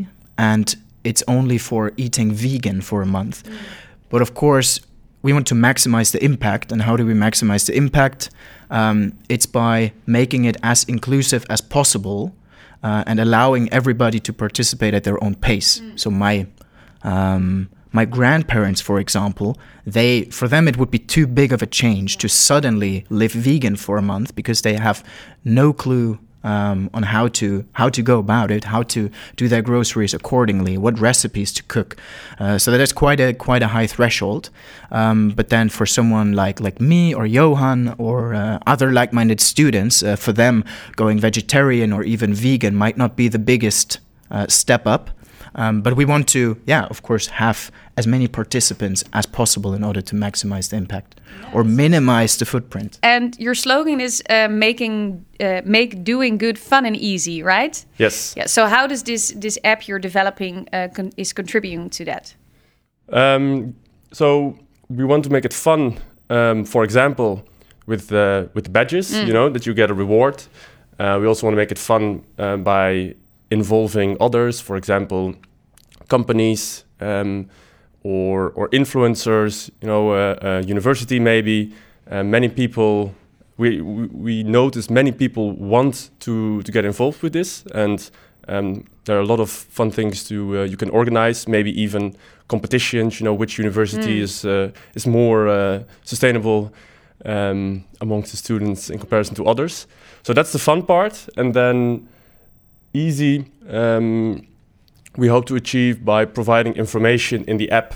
and 0.50 0.66
it's 1.08 1.22
only 1.36 1.58
for 1.68 1.82
eating 2.04 2.28
vegan 2.42 2.78
for 2.88 2.98
a 3.02 3.10
month. 3.18 3.36
Mm. 3.44 3.56
but 4.12 4.20
of 4.26 4.30
course 4.44 4.72
we 5.22 5.32
want 5.32 5.46
to 5.46 5.54
maximize 5.54 6.10
the 6.12 6.22
impact. 6.30 6.72
And 6.72 6.82
how 6.82 6.96
do 6.96 7.06
we 7.06 7.14
maximize 7.14 7.66
the 7.66 7.76
impact? 7.76 8.30
Um, 8.70 9.16
it's 9.28 9.46
by 9.46 9.92
making 10.06 10.44
it 10.44 10.56
as 10.62 10.84
inclusive 10.84 11.46
as 11.48 11.60
possible 11.60 12.34
uh, 12.82 13.04
and 13.06 13.20
allowing 13.20 13.72
everybody 13.72 14.20
to 14.20 14.32
participate 14.32 14.94
at 14.94 15.04
their 15.04 15.22
own 15.22 15.34
pace. 15.34 15.80
Mm. 15.80 15.98
So 15.98 16.10
my 16.10 16.46
um, 17.02 17.68
my 17.92 18.06
grandparents, 18.06 18.80
for 18.80 18.98
example, 18.98 19.58
they 19.86 20.24
for 20.24 20.48
them 20.48 20.66
it 20.66 20.76
would 20.76 20.90
be 20.90 20.98
too 20.98 21.26
big 21.26 21.52
of 21.52 21.62
a 21.62 21.66
change 21.66 22.16
to 22.18 22.28
suddenly 22.28 23.04
live 23.10 23.32
vegan 23.32 23.76
for 23.76 23.96
a 23.98 24.02
month 24.02 24.34
because 24.34 24.62
they 24.62 24.74
have 24.74 25.04
no 25.44 25.72
clue 25.72 26.18
um, 26.44 26.90
on 26.92 27.02
how 27.04 27.28
to 27.28 27.64
how 27.72 27.88
to 27.88 28.02
go 28.02 28.18
about 28.18 28.50
it, 28.50 28.64
how 28.64 28.82
to 28.82 29.10
do 29.36 29.48
their 29.48 29.62
groceries 29.62 30.14
accordingly, 30.14 30.76
what 30.78 30.98
recipes 30.98 31.52
to 31.52 31.62
cook. 31.64 31.96
Uh, 32.38 32.58
so 32.58 32.70
that 32.70 32.80
is 32.80 32.92
quite 32.92 33.20
a 33.20 33.34
quite 33.34 33.62
a 33.62 33.68
high 33.68 33.86
threshold. 33.86 34.50
Um, 34.90 35.30
but 35.30 35.48
then 35.48 35.68
for 35.68 35.86
someone 35.86 36.32
like 36.32 36.60
like 36.60 36.80
me 36.80 37.14
or 37.14 37.26
Johan 37.26 37.94
or 37.98 38.34
uh, 38.34 38.58
other 38.66 38.92
like-minded 38.92 39.40
students, 39.40 40.02
uh, 40.02 40.16
for 40.16 40.32
them 40.32 40.64
going 40.96 41.20
vegetarian 41.20 41.92
or 41.92 42.02
even 42.02 42.34
vegan 42.34 42.74
might 42.74 42.96
not 42.96 43.16
be 43.16 43.28
the 43.28 43.38
biggest 43.38 44.00
uh, 44.30 44.46
step 44.48 44.86
up. 44.86 45.10
Um, 45.54 45.82
but 45.82 45.96
we 45.96 46.04
want 46.04 46.28
to, 46.28 46.56
yeah, 46.66 46.84
of 46.84 47.02
course, 47.02 47.26
have 47.26 47.70
as 47.96 48.06
many 48.06 48.28
participants 48.28 49.04
as 49.12 49.26
possible 49.26 49.74
in 49.74 49.84
order 49.84 50.00
to 50.00 50.16
maximize 50.16 50.70
the 50.70 50.76
impact 50.76 51.20
yes. 51.42 51.54
or 51.54 51.64
minimize 51.64 52.38
the 52.38 52.44
footprint. 52.44 52.98
And 53.02 53.38
your 53.38 53.54
slogan 53.54 54.00
is 54.00 54.22
uh, 54.30 54.48
making 54.48 55.24
uh, 55.40 55.60
make 55.64 56.02
doing 56.04 56.38
good 56.38 56.58
fun 56.58 56.86
and 56.86 56.96
easy, 56.96 57.42
right? 57.42 57.84
Yes. 57.98 58.34
Yeah. 58.36 58.46
So 58.46 58.66
how 58.66 58.86
does 58.86 59.02
this 59.02 59.34
this 59.36 59.58
app 59.64 59.88
you're 59.88 60.02
developing 60.02 60.68
uh, 60.72 60.88
con 60.94 61.12
is 61.16 61.32
contributing 61.32 61.90
to 61.90 62.04
that? 62.04 62.34
Um, 63.12 63.74
so 64.12 64.58
we 64.88 65.04
want 65.04 65.24
to 65.24 65.30
make 65.30 65.44
it 65.44 65.54
fun. 65.54 65.98
Um, 66.30 66.64
for 66.64 66.84
example, 66.84 67.42
with 67.86 68.12
uh, 68.12 68.44
with 68.54 68.72
badges, 68.72 69.12
mm. 69.12 69.26
you 69.26 69.32
know, 69.32 69.50
that 69.50 69.66
you 69.66 69.74
get 69.74 69.90
a 69.90 69.94
reward. 69.94 70.42
Uh, 70.98 71.18
we 71.20 71.26
also 71.26 71.46
want 71.46 71.54
to 71.54 71.56
make 71.56 71.72
it 71.72 71.78
fun 71.78 72.22
uh, 72.38 72.56
by 72.56 73.14
involving 73.52 74.16
others, 74.20 74.60
for 74.60 74.76
example, 74.76 75.34
companies 76.08 76.84
um, 77.00 77.48
or, 78.02 78.50
or 78.50 78.68
influencers, 78.70 79.70
you 79.80 79.88
know, 79.88 80.10
uh, 80.10 80.38
uh, 80.42 80.62
university 80.66 81.20
maybe. 81.20 81.72
Uh, 82.10 82.22
many 82.22 82.48
people, 82.48 83.14
we, 83.58 83.80
we 83.80 84.42
notice 84.42 84.90
many 84.90 85.12
people 85.12 85.52
want 85.52 86.10
to, 86.20 86.62
to 86.62 86.72
get 86.72 86.84
involved 86.84 87.22
with 87.22 87.32
this, 87.32 87.64
and 87.74 88.10
um, 88.48 88.84
there 89.04 89.16
are 89.16 89.20
a 89.20 89.26
lot 89.26 89.40
of 89.40 89.50
fun 89.50 89.90
things 89.90 90.24
to 90.28 90.34
uh, 90.58 90.64
you 90.64 90.76
can 90.76 90.90
organize. 90.90 91.46
Maybe 91.48 91.70
even 91.82 92.14
competitions. 92.48 93.20
You 93.20 93.24
know, 93.24 93.34
which 93.34 93.58
university 93.58 94.18
mm. 94.18 94.22
is 94.22 94.44
uh, 94.44 94.70
is 94.94 95.06
more 95.06 95.48
uh, 95.48 95.82
sustainable 96.04 96.72
um, 97.24 97.84
amongst 98.00 98.30
the 98.30 98.36
students 98.36 98.90
in 98.90 98.98
comparison 98.98 99.34
to 99.36 99.46
others. 99.46 99.86
So 100.22 100.32
that's 100.32 100.50
the 100.52 100.58
fun 100.58 100.82
part, 100.82 101.28
and 101.36 101.54
then 101.54 102.08
easy 102.92 103.46
um, 103.68 104.46
we 105.16 105.28
hope 105.28 105.46
to 105.46 105.56
achieve 105.56 106.04
by 106.04 106.24
providing 106.24 106.74
information 106.74 107.44
in 107.44 107.58
the 107.58 107.70
app, 107.70 107.94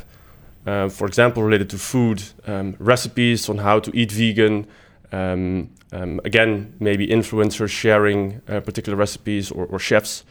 uh, 0.67 0.89
for 0.89 1.07
example, 1.07 1.43
related 1.43 1.71
to 1.71 1.79
food, 1.79 2.23
um, 2.47 2.77
recipes 2.79 3.49
on 3.49 3.59
how 3.59 3.79
to 3.81 3.97
eat 3.97 4.13
vegan. 4.13 4.67
Um, 5.13 5.71
um, 5.93 6.21
again, 6.25 6.75
maybe 6.81 7.07
influencers 7.07 7.71
sharing 7.71 8.43
uh, 8.49 8.61
particular 8.61 8.99
recipes 8.99 9.51
or, 9.51 9.67
or 9.67 9.79
chefs. 9.79 10.25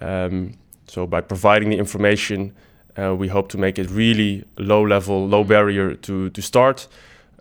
Um, 0.00 0.54
so 0.86 1.06
by 1.06 1.20
providing 1.20 1.70
the 1.70 1.78
information, 1.78 2.54
uh, 2.98 3.14
we 3.14 3.28
hope 3.28 3.48
to 3.50 3.58
make 3.58 3.78
it 3.78 3.88
really 3.90 4.44
low 4.58 4.82
level, 4.82 5.26
low 5.26 5.44
barrier 5.44 5.94
to, 5.94 6.30
to 6.30 6.42
start. 6.42 6.88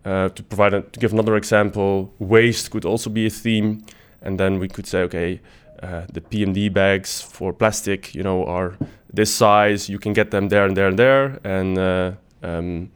Uh, 0.05 0.29
to 0.29 0.43
provide 0.43 0.73
a, 0.73 0.81
to 0.81 0.99
give 0.99 1.11
another 1.11 1.35
example, 1.35 2.13
waste 2.19 2.71
could 2.71 2.85
also 2.85 3.09
be 3.09 3.25
a 3.25 3.29
theme, 3.29 3.85
and 4.21 4.39
then 4.39 4.59
we 4.59 4.69
could 4.69 4.87
say, 4.87 4.99
okay, 4.99 5.41
uh, 5.83 6.05
the 6.11 6.21
PMD 6.21 6.71
bags 6.73 7.21
for 7.21 7.53
plastic, 7.53 8.15
you 8.15 8.23
know, 8.23 8.45
are 8.45 8.77
this 9.13 9.33
size. 9.33 9.89
You 9.89 9.99
can 9.99 10.13
get 10.13 10.31
them 10.31 10.49
there 10.49 10.65
and 10.65 10.75
there 10.75 10.87
and 10.87 10.97
there. 10.99 11.39
And 11.43 11.77
uh, 11.77 12.11
um, 12.43 12.91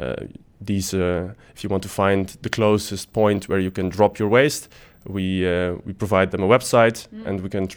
uh, 0.00 0.16
these, 0.60 0.94
uh, 0.94 1.34
if 1.54 1.62
you 1.62 1.70
want 1.70 1.82
to 1.82 1.88
find 1.88 2.28
the 2.42 2.48
closest 2.48 3.12
point 3.12 3.48
where 3.48 3.60
you 3.60 3.70
can 3.70 3.88
drop 3.88 4.18
your 4.18 4.28
waste, 4.28 4.68
we 5.06 5.46
uh, 5.46 5.74
we 5.84 5.92
provide 5.92 6.30
them 6.30 6.42
a 6.42 6.48
website, 6.48 7.06
mm. 7.08 7.26
and 7.26 7.42
we 7.42 7.48
can 7.48 7.68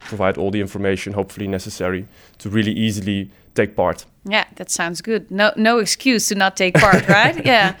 provide 0.00 0.38
all 0.38 0.50
the 0.50 0.60
information, 0.60 1.12
hopefully 1.12 1.46
necessary, 1.46 2.06
to 2.38 2.48
really 2.48 2.72
easily 2.72 3.30
take 3.54 3.76
part. 3.76 4.06
Yeah, 4.24 4.46
that 4.56 4.70
sounds 4.70 5.02
good. 5.02 5.30
No, 5.30 5.52
no 5.56 5.78
excuse 5.78 6.28
to 6.28 6.34
not 6.34 6.56
take 6.56 6.74
part, 6.74 7.06
right? 7.08 7.44
Yeah. 7.44 7.76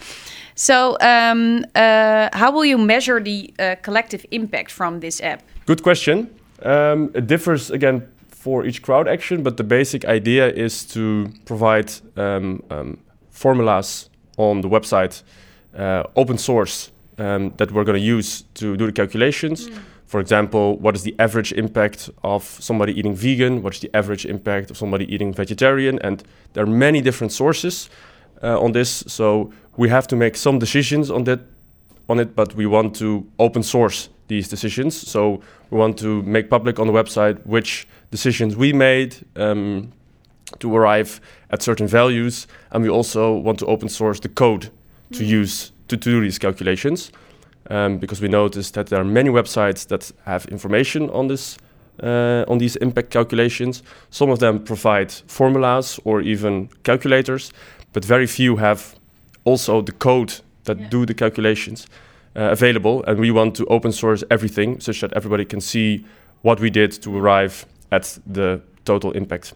So, 0.60 0.98
um, 1.00 1.64
uh, 1.74 2.28
how 2.34 2.50
will 2.50 2.66
you 2.66 2.76
measure 2.76 3.18
the 3.18 3.50
uh, 3.58 3.76
collective 3.80 4.26
impact 4.30 4.70
from 4.70 5.00
this 5.00 5.22
app? 5.22 5.42
Good 5.64 5.82
question. 5.82 6.28
Um, 6.62 7.10
it 7.14 7.26
differs 7.26 7.70
again 7.70 8.06
for 8.28 8.66
each 8.66 8.82
crowd 8.82 9.08
action, 9.08 9.42
but 9.42 9.56
the 9.56 9.64
basic 9.64 10.04
idea 10.04 10.50
is 10.50 10.84
to 10.88 11.32
provide 11.46 11.90
um, 12.18 12.62
um, 12.68 12.98
formulas 13.30 14.10
on 14.36 14.60
the 14.60 14.68
website, 14.68 15.22
uh, 15.78 16.02
open 16.14 16.36
source, 16.36 16.90
um, 17.16 17.54
that 17.56 17.72
we're 17.72 17.84
going 17.84 17.98
to 17.98 18.06
use 18.06 18.42
to 18.52 18.76
do 18.76 18.84
the 18.84 18.92
calculations. 18.92 19.70
Mm. 19.70 19.78
For 20.04 20.20
example, 20.20 20.76
what 20.76 20.94
is 20.94 21.04
the 21.04 21.14
average 21.18 21.54
impact 21.54 22.10
of 22.22 22.44
somebody 22.44 22.92
eating 22.98 23.14
vegan? 23.14 23.62
What's 23.62 23.78
the 23.78 23.90
average 23.96 24.26
impact 24.26 24.70
of 24.70 24.76
somebody 24.76 25.06
eating 25.10 25.32
vegetarian? 25.32 25.98
And 26.00 26.22
there 26.52 26.64
are 26.64 26.70
many 26.70 27.00
different 27.00 27.32
sources 27.32 27.88
uh, 28.42 28.60
on 28.60 28.72
this, 28.72 29.04
so 29.06 29.52
we 29.76 29.88
have 29.88 30.06
to 30.08 30.16
make 30.16 30.36
some 30.36 30.58
decisions 30.58 31.10
on 31.10 31.24
that 31.24 31.40
on 32.08 32.18
it, 32.18 32.34
but 32.34 32.54
we 32.56 32.66
want 32.66 32.96
to 32.96 33.24
open 33.38 33.62
source 33.62 34.08
these 34.26 34.48
decisions. 34.48 34.96
So 35.08 35.40
we 35.70 35.78
want 35.78 35.98
to 35.98 36.22
make 36.22 36.50
public 36.50 36.78
on 36.78 36.86
the 36.86 36.92
website 36.92 37.38
which 37.46 37.86
decisions 38.10 38.56
we 38.56 38.72
made, 38.72 39.14
um, 39.36 39.92
to 40.58 40.76
arrive 40.76 41.20
at 41.50 41.62
certain 41.62 41.86
values, 41.86 42.46
and 42.70 42.82
we 42.82 42.90
also 42.90 43.34
want 43.34 43.58
to 43.58 43.66
open 43.66 43.88
source 43.88 44.20
the 44.20 44.28
code 44.28 44.70
to 45.12 45.24
use 45.24 45.72
to, 45.88 45.96
to 45.96 46.10
do 46.10 46.20
these 46.20 46.38
calculations, 46.38 47.12
um, 47.70 47.98
because 47.98 48.20
we 48.20 48.28
noticed 48.28 48.74
that 48.74 48.86
there 48.88 49.00
are 49.00 49.04
many 49.04 49.30
websites 49.30 49.86
that 49.86 50.12
have 50.24 50.46
information 50.46 51.10
on 51.10 51.28
this 51.28 51.58
uh, 52.02 52.44
on 52.48 52.58
these 52.58 52.76
impact 52.76 53.10
calculations. 53.10 53.82
Some 54.10 54.32
of 54.32 54.38
them 54.38 54.64
provide 54.64 55.12
formulas 55.26 56.00
or 56.04 56.22
even 56.22 56.68
calculators, 56.82 57.52
but 57.92 58.04
very 58.04 58.26
few 58.26 58.56
have 58.56 58.94
also 59.44 59.82
the 59.82 59.92
code 59.92 60.32
that 60.64 60.78
Yeah. 60.78 60.88
do 60.90 61.04
the 61.06 61.14
calculations 61.14 61.86
uh, 62.36 62.50
available. 62.52 63.04
And 63.06 63.18
we 63.18 63.30
want 63.30 63.54
to 63.56 63.64
open 63.66 63.92
source 63.92 64.24
everything 64.30 64.80
such 64.80 65.00
that 65.00 65.12
everybody 65.12 65.44
can 65.44 65.60
see 65.60 66.04
what 66.42 66.60
we 66.60 66.70
did 66.70 67.02
to 67.02 67.10
arrive 67.16 67.66
at 67.90 68.18
the 68.32 68.60
total 68.84 69.12
impact. 69.12 69.54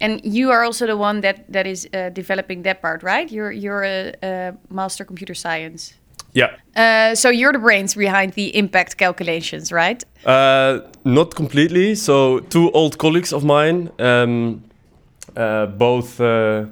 And 0.00 0.20
you 0.24 0.50
are 0.50 0.64
also 0.64 0.86
the 0.86 0.96
one 0.96 1.20
that 1.20 1.36
that 1.52 1.66
is 1.66 1.86
uh, 1.94 2.10
developing 2.12 2.62
that 2.64 2.80
part, 2.80 3.02
right? 3.02 3.30
You're 3.30 3.52
you're 3.52 3.84
a, 3.84 4.12
a 4.22 4.52
master 4.68 5.04
computer 5.04 5.34
science. 5.34 5.94
Yeah. 6.34 6.48
Uh, 6.76 7.14
so 7.14 7.28
you're 7.28 7.52
the 7.52 7.58
brains 7.58 7.94
behind 7.94 8.32
the 8.32 8.56
impact 8.56 8.96
calculations, 8.96 9.70
right? 9.70 10.02
Uh, 10.24 10.80
not 11.04 11.34
completely. 11.34 11.94
So 11.94 12.40
two 12.48 12.70
old 12.72 12.96
colleagues 12.96 13.32
of 13.32 13.44
mine, 13.44 13.90
um, 13.98 14.62
uh, 15.36 15.66
both 15.66 16.20
uh, 16.20 16.64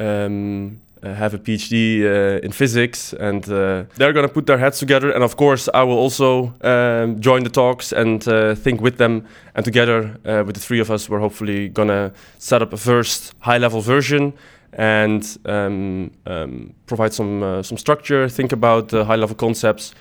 um, 0.00 0.80
uh, 1.02 1.14
have 1.14 1.34
a 1.34 1.38
PhD 1.38 2.02
uh, 2.04 2.40
in 2.44 2.52
physics, 2.52 3.12
and 3.14 3.44
uh, 3.48 3.84
they're 3.96 4.12
gonna 4.12 4.28
put 4.28 4.46
their 4.46 4.58
heads 4.58 4.78
together. 4.78 5.10
And 5.10 5.22
of 5.22 5.36
course, 5.36 5.68
I 5.72 5.82
will 5.82 5.98
also 5.98 6.54
um, 6.62 7.20
join 7.20 7.42
the 7.42 7.50
talks 7.50 7.92
and 7.92 8.26
uh, 8.28 8.54
think 8.54 8.80
with 8.80 8.96
them. 8.98 9.26
And 9.54 9.64
together, 9.64 10.18
uh, 10.24 10.42
with 10.44 10.56
the 10.56 10.60
three 10.60 10.80
of 10.80 10.90
us, 10.90 11.08
we're 11.08 11.20
hopefully 11.20 11.68
gonna 11.68 12.12
set 12.38 12.62
up 12.62 12.72
a 12.72 12.76
first 12.76 13.34
high-level 13.40 13.80
version 13.80 14.32
and 14.72 15.38
um, 15.46 16.10
um, 16.26 16.74
provide 16.86 17.12
some 17.12 17.42
uh, 17.42 17.62
some 17.62 17.78
structure. 17.78 18.28
Think 18.28 18.52
about 18.52 18.88
the 18.88 19.04
high-level 19.04 19.36
concepts 19.36 19.94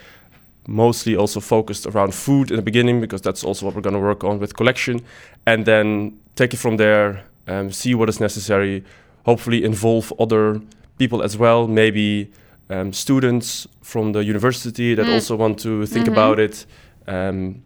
mostly 0.67 1.15
also 1.15 1.39
focused 1.39 1.87
around 1.87 2.13
food 2.13 2.51
in 2.51 2.55
the 2.55 2.61
beginning 2.61 3.01
because 3.01 3.21
that's 3.21 3.43
also 3.43 3.65
what 3.65 3.73
we're 3.73 3.81
to 3.81 3.97
work 3.97 4.23
on 4.23 4.37
with 4.39 4.53
CollAction 4.53 5.01
and 5.47 5.65
then 5.65 6.19
take 6.35 6.53
it 6.53 6.57
from 6.57 6.77
there 6.77 7.23
um, 7.47 7.71
see 7.71 7.95
what 7.95 8.07
is 8.09 8.19
necessary 8.19 8.83
hopefully 9.25 9.63
involve 9.63 10.13
other 10.19 10.59
people 10.97 11.21
as 11.23 11.37
well 11.37 11.67
maybe 11.67 12.29
um, 12.69 12.93
students 12.93 13.67
from 13.81 14.11
the 14.13 14.19
university 14.23 14.95
that 14.95 15.05
Mm. 15.05 15.13
also 15.13 15.35
want 15.35 15.59
to 15.63 15.85
think 15.85 16.05
Mhm. 16.05 16.11
about 16.13 16.39
it 16.39 16.65
um, 17.07 17.61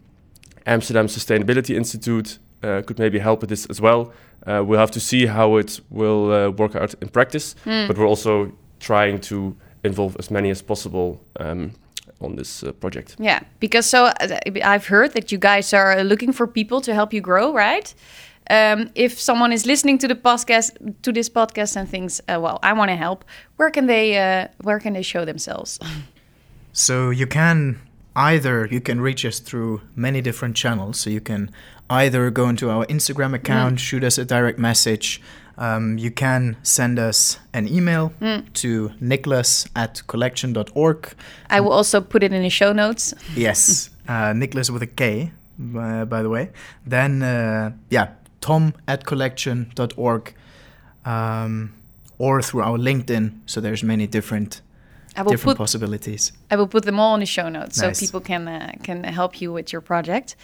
amsterdam 0.65 1.07
sustainability 1.07 1.75
institute 1.75 2.39
uh, 2.63 2.81
could 2.85 2.99
maybe 2.99 3.19
help 3.19 3.41
with 3.41 3.49
this 3.49 3.65
as 3.69 3.79
well 3.81 4.11
uh, 4.47 4.61
we'll 4.65 4.79
have 4.79 4.91
to 4.91 4.99
see 4.99 5.25
how 5.27 5.57
it 5.57 5.81
will 5.89 6.31
uh, 6.31 6.49
work 6.57 6.75
out 6.75 6.93
in 7.01 7.09
practice 7.09 7.55
Hmm. 7.65 7.87
but 7.87 7.97
we're 7.97 8.07
also 8.09 8.51
trying 8.79 9.19
to 9.19 9.55
involve 9.83 10.15
as 10.19 10.29
many 10.31 10.49
as 10.51 10.61
possible 10.61 11.19
um, 11.39 11.71
on 12.21 12.35
this 12.35 12.63
uh, 12.63 12.71
project. 12.79 13.15
Yeah, 13.19 13.39
because 13.59 13.85
so 13.89 14.05
uh, 14.05 14.39
I've 14.63 14.87
heard 14.87 15.11
that 15.13 15.31
you 15.31 15.37
guys 15.37 15.73
are 15.73 16.03
looking 16.03 16.33
for 16.33 16.47
people 16.47 16.79
to 16.81 16.93
help 16.93 17.13
you 17.13 17.21
grow, 17.21 17.53
right? 17.53 17.93
Um, 18.49 18.89
if 18.95 19.19
someone 19.19 19.53
is 19.53 19.65
listening 19.65 19.97
to 19.99 20.07
the 20.07 20.15
podcast 20.15 21.01
to 21.03 21.11
this 21.11 21.29
podcast 21.29 21.75
and 21.75 21.87
thinks, 21.87 22.21
uh, 22.27 22.39
"Well, 22.39 22.59
I 22.61 22.73
want 22.73 22.89
to 22.89 22.95
help," 22.95 23.23
where 23.57 23.71
can 23.71 23.87
they 23.87 24.17
uh, 24.17 24.47
where 24.61 24.79
can 24.79 24.93
they 24.93 25.03
show 25.03 25.25
themselves? 25.25 25.79
So 26.75 27.11
you 27.11 27.27
can 27.27 27.79
either 28.15 28.67
you 28.71 28.81
can 28.81 28.99
reach 28.99 29.25
us 29.25 29.39
through 29.39 29.81
many 29.95 30.21
different 30.21 30.55
channels. 30.55 30.99
So 30.99 31.11
you 31.11 31.21
can 31.21 31.51
either 31.89 32.31
go 32.31 32.49
into 32.49 32.71
our 32.71 32.85
Instagram 32.87 33.35
account, 33.35 33.79
shoot 33.79 34.03
us 34.03 34.17
a 34.17 34.25
direct 34.25 34.57
message. 34.57 35.21
Um, 35.57 35.99
you 35.99 36.09
can 36.09 36.57
send 36.63 36.97
us 36.97 37.37
an 37.53 37.67
email 37.67 38.11
to 38.53 38.89
niklas 38.99 39.69
at 39.75 40.01
collaction.org. 40.07 41.13
I 41.49 41.61
will 41.61 41.71
also 41.73 42.01
put 42.01 42.23
it 42.23 42.33
in 42.33 42.41
the 42.41 42.49
show 42.49 42.73
notes. 42.73 43.13
Yes, 43.35 43.91
uh, 44.07 44.33
Niklas 44.33 44.71
with 44.71 44.81
a 44.81 44.87
K, 44.87 45.31
uh, 45.77 46.05
by 46.05 46.23
the 46.23 46.29
way. 46.29 46.49
Then, 46.87 47.21
uh, 47.21 47.71
yeah, 47.91 48.07
tom 48.43 48.73
at 48.87 49.05
collaction.org 49.05 50.33
um, 51.05 51.73
or 52.17 52.41
through 52.41 52.61
our 52.61 52.77
LinkedIn. 52.77 53.31
So 53.45 53.61
there's 53.61 53.83
many 53.83 54.05
different 54.07 54.61
I 55.15 55.21
will 55.21 55.31
different 55.31 55.57
put 55.57 55.63
possibilities. 55.63 56.31
I 56.51 56.55
will 56.55 56.67
put 56.67 56.83
them 56.83 56.99
all 56.99 57.13
in 57.15 57.19
the 57.21 57.25
show 57.25 57.49
notes 57.49 57.81
Nice. 57.81 57.99
so 57.99 58.05
people 58.05 58.21
can 58.21 58.47
uh, 58.47 58.73
can 58.83 59.03
help 59.03 59.41
you 59.41 59.53
with 59.53 59.71
your 59.73 59.81
project. 59.81 60.35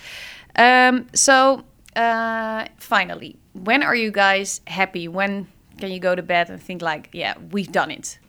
Um, 0.56 1.08
so 1.14 1.64
uh, 1.96 2.66
finally, 2.78 3.36
when 3.54 3.84
are 3.84 3.96
you 3.96 4.12
guys 4.12 4.62
happy? 4.68 5.08
When 5.08 5.48
can 5.78 5.92
you 5.92 6.00
go 6.00 6.16
to 6.16 6.22
bed 6.22 6.50
and 6.50 6.62
think 6.62 6.82
like, 6.82 7.10
yeah, 7.14 7.34
we've 7.52 7.72
done 7.72 7.92
it? 7.92 8.20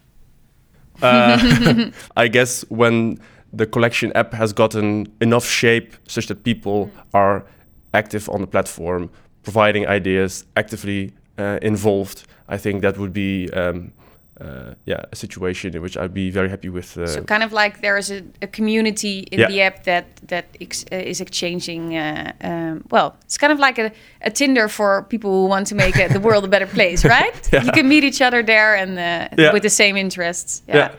Uh, 1.03 1.91
I 2.17 2.29
guess 2.29 2.65
when 2.69 3.19
the 3.53 3.67
CollAction 3.67 4.13
app 4.15 4.33
has 4.33 4.53
gotten 4.53 5.13
enough 5.21 5.47
shape 5.47 5.95
such 6.07 6.27
that 6.29 6.45
people 6.45 6.91
are 7.13 7.45
active 7.93 8.29
on 8.29 8.41
the 8.41 8.47
platform, 8.47 9.11
providing 9.43 9.87
ideas, 9.89 10.45
actively 10.57 11.13
uh, 11.39 11.59
involved, 11.63 12.25
I 12.49 12.59
think 12.59 12.83
that 12.83 12.97
would 12.99 13.13
be 13.13 13.49
um, 13.53 13.93
uh, 14.41 14.75
yeah 14.87 15.03
a 15.13 15.17
situation 15.17 15.75
in 15.75 15.83
which 15.83 15.97
I'd 15.97 16.15
be 16.15 16.31
very 16.31 16.49
happy 16.49 16.69
with. 16.69 16.97
Uh, 16.97 17.07
So 17.07 17.23
kind 17.25 17.43
of 17.43 17.53
like 17.53 17.81
there 17.81 17.99
is 17.99 18.11
a, 18.11 18.23
a 18.43 18.47
community 18.47 19.19
in 19.33 19.41
Yeah. 19.41 19.49
the 19.51 19.63
app 19.63 19.83
that 19.85 20.05
that 20.29 20.45
ex, 20.61 20.85
uh, 20.93 20.97
is 21.11 21.21
exchanging. 21.21 21.95
Uh, 21.97 22.33
um, 22.45 22.83
well, 22.91 23.15
it's 23.25 23.39
kind 23.39 23.53
of 23.53 23.59
like 23.59 23.79
a, 23.83 23.91
a 24.27 24.31
Tinder 24.31 24.69
for 24.69 25.03
people 25.09 25.31
who 25.31 25.47
want 25.49 25.69
to 25.69 25.75
make 25.75 25.97
uh, 26.05 26.09
the 26.13 26.21
world 26.21 26.45
a 26.45 26.49
better 26.49 26.67
place, 26.69 27.05
right? 27.21 27.49
Yeah. 27.53 27.65
You 27.65 27.73
can 27.73 27.87
meet 27.89 28.05
each 28.05 28.21
other 28.23 28.43
there 28.45 28.75
and 28.83 28.93
uh, 28.99 29.43
Yeah. 29.43 29.53
with 29.53 29.63
the 29.63 29.71
same 29.71 30.01
interests. 30.01 30.63
Yeah. 30.69 30.77
Yeah. 30.77 30.91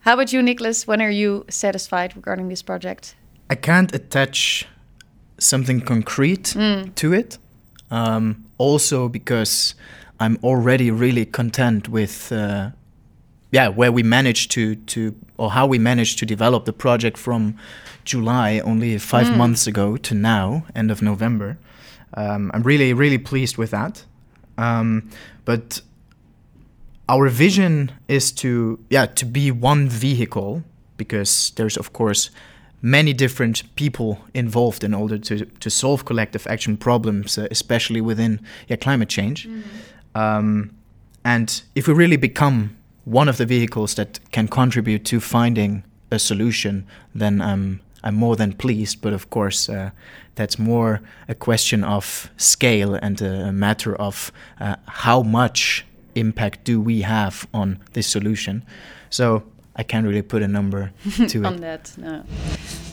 How 0.00 0.12
about 0.14 0.32
you, 0.32 0.42
Niklas? 0.42 0.86
When 0.86 1.00
are 1.00 1.12
you 1.12 1.44
satisfied 1.48 2.12
regarding 2.16 2.48
this 2.50 2.62
project? 2.62 3.14
I 3.50 3.54
can't 3.56 3.94
attach 3.94 4.66
something 5.38 5.80
concrete 5.84 6.54
to 6.94 7.12
it. 7.12 7.38
Um, 7.90 8.44
also, 8.58 9.08
because 9.08 9.74
I'm 10.20 10.38
already 10.42 10.90
really 10.90 11.26
content 11.26 11.88
with, 11.88 12.32
uh, 12.32 12.70
yeah, 13.50 13.68
where 13.68 13.92
we 13.92 14.02
managed 14.02 14.50
to 14.52 14.74
to 14.74 15.14
or 15.36 15.50
how 15.50 15.66
we 15.66 15.78
managed 15.78 16.18
to 16.20 16.26
develop 16.26 16.64
the 16.64 16.72
project 16.72 17.18
from 17.18 17.56
July 18.04 18.60
only 18.60 18.98
five 18.98 19.36
months 19.36 19.66
ago 19.66 19.96
to 19.96 20.14
now, 20.14 20.64
end 20.74 20.90
of 20.90 21.02
November. 21.02 21.56
Um, 22.14 22.50
I'm 22.54 22.62
really 22.62 22.92
really 22.92 23.18
pleased 23.18 23.56
with 23.58 23.70
that. 23.70 24.04
Um, 24.56 25.10
but 25.44 25.82
our 27.08 27.28
vision 27.28 27.90
is 28.08 28.32
to 28.32 28.78
yeah 28.90 29.06
to 29.06 29.26
be 29.26 29.50
one 29.50 29.88
vehicle 29.88 30.62
because 30.96 31.52
there's 31.56 31.76
of 31.76 31.92
course 31.92 32.30
many 32.84 33.14
different 33.14 33.62
people 33.76 34.18
involved 34.34 34.84
in 34.84 34.92
order 34.92 35.16
to, 35.16 35.46
to 35.46 35.70
solve 35.70 36.04
collective 36.04 36.46
action 36.46 36.76
problems 36.76 37.38
uh, 37.38 37.48
especially 37.50 38.02
within 38.02 38.38
yeah, 38.68 38.76
climate 38.76 39.08
change. 39.08 39.48
Um, 40.14 40.70
and 41.24 41.62
if 41.74 41.88
we 41.88 41.94
really 41.94 42.18
become 42.18 42.76
one 43.06 43.26
of 43.26 43.38
the 43.38 43.46
vehicles 43.46 43.94
that 43.94 44.20
can 44.32 44.48
contribute 44.48 45.06
to 45.06 45.18
finding 45.18 45.82
a 46.10 46.18
solution 46.18 46.86
then 47.14 47.40
I'm, 47.40 47.80
I'm 48.02 48.16
more 48.16 48.36
than 48.36 48.52
pleased. 48.52 49.00
But 49.00 49.14
of 49.14 49.30
course 49.30 49.70
uh, 49.70 49.90
that's 50.34 50.58
more 50.58 51.00
a 51.26 51.34
question 51.34 51.84
of 51.84 52.30
scale 52.36 52.94
and 52.94 53.22
a, 53.22 53.48
a 53.48 53.52
matter 53.52 53.96
of 53.96 54.30
uh, 54.60 54.76
how 54.86 55.22
much 55.22 55.86
impact 56.14 56.64
do 56.64 56.82
we 56.82 57.00
have 57.00 57.46
on 57.54 57.78
this 57.94 58.06
solution. 58.06 58.62
So 59.08 59.42
I 59.76 59.82
can't 59.82 60.06
really 60.06 60.22
put 60.22 60.42
a 60.42 60.48
number 60.48 60.92
to 61.28 61.44
on 61.44 61.54
it. 61.54 61.60
that. 61.60 61.92
No. 61.98 62.22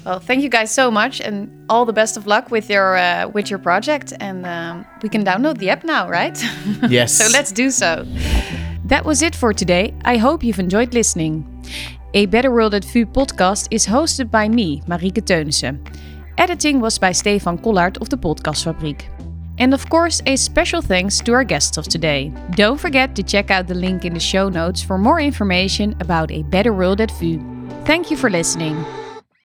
Well, 0.06 0.20
thank 0.20 0.42
you 0.42 0.50
guys 0.50 0.72
so 0.72 0.90
much, 0.90 1.22
and 1.22 1.48
all 1.70 1.86
the 1.86 1.94
best 1.94 2.18
of 2.18 2.26
luck 2.26 2.50
with 2.50 2.70
your 2.70 2.98
uh, 2.98 3.28
with 3.34 3.50
your 3.52 3.60
project. 3.60 4.14
And 4.20 4.46
um, 4.46 4.86
we 5.04 5.10
can 5.10 5.24
download 5.24 5.58
the 5.60 5.70
app 5.70 5.84
now, 5.84 6.10
right? 6.10 6.38
Yes. 6.90 7.14
so 7.14 7.28
let's 7.32 7.52
do 7.52 7.70
so. 7.70 8.06
That 8.86 9.06
was 9.06 9.22
it 9.22 9.36
for 9.36 9.54
today. 9.54 9.94
I 10.06 10.18
hope 10.18 10.44
you've 10.44 10.60
enjoyed 10.60 10.94
listening. 10.94 11.46
A 12.14 12.26
Better 12.26 12.52
World 12.52 12.74
at 12.74 12.84
VU 12.84 13.06
podcast 13.06 13.68
is 13.72 13.86
hosted 13.88 14.30
by 14.32 14.50
me, 14.50 14.82
Marieke 14.88 15.22
Teunissen. 15.22 15.78
Editing 16.38 16.82
was 16.82 16.98
by 16.98 17.12
Stefan 17.14 17.58
Kollaert 17.60 17.98
of 18.02 18.10
the 18.10 18.18
Podcast 18.18 18.66
Podcastfabriek. 18.66 19.06
And 19.62 19.76
of 19.76 19.88
course, 19.90 20.24
a 20.26 20.38
special 20.38 20.82
thanks 20.82 21.20
to 21.20 21.34
our 21.34 21.44
guests 21.44 21.78
of 21.78 21.88
today. 21.88 22.34
Don't 22.56 22.80
forget 22.80 23.16
to 23.16 23.22
check 23.22 23.52
out 23.52 23.68
the 23.68 23.76
link 23.76 24.06
in 24.06 24.16
the 24.16 24.20
show 24.20 24.50
notes 24.50 24.82
for 24.82 24.98
more 24.98 25.20
information 25.20 25.96
about 26.00 26.32
A 26.32 26.42
Better 26.42 26.74
World 26.74 27.00
at 27.00 27.12
VU. 27.12 27.38
Thank 27.86 28.10
you 28.10 28.18
for 28.18 28.32
listening. 28.32 28.84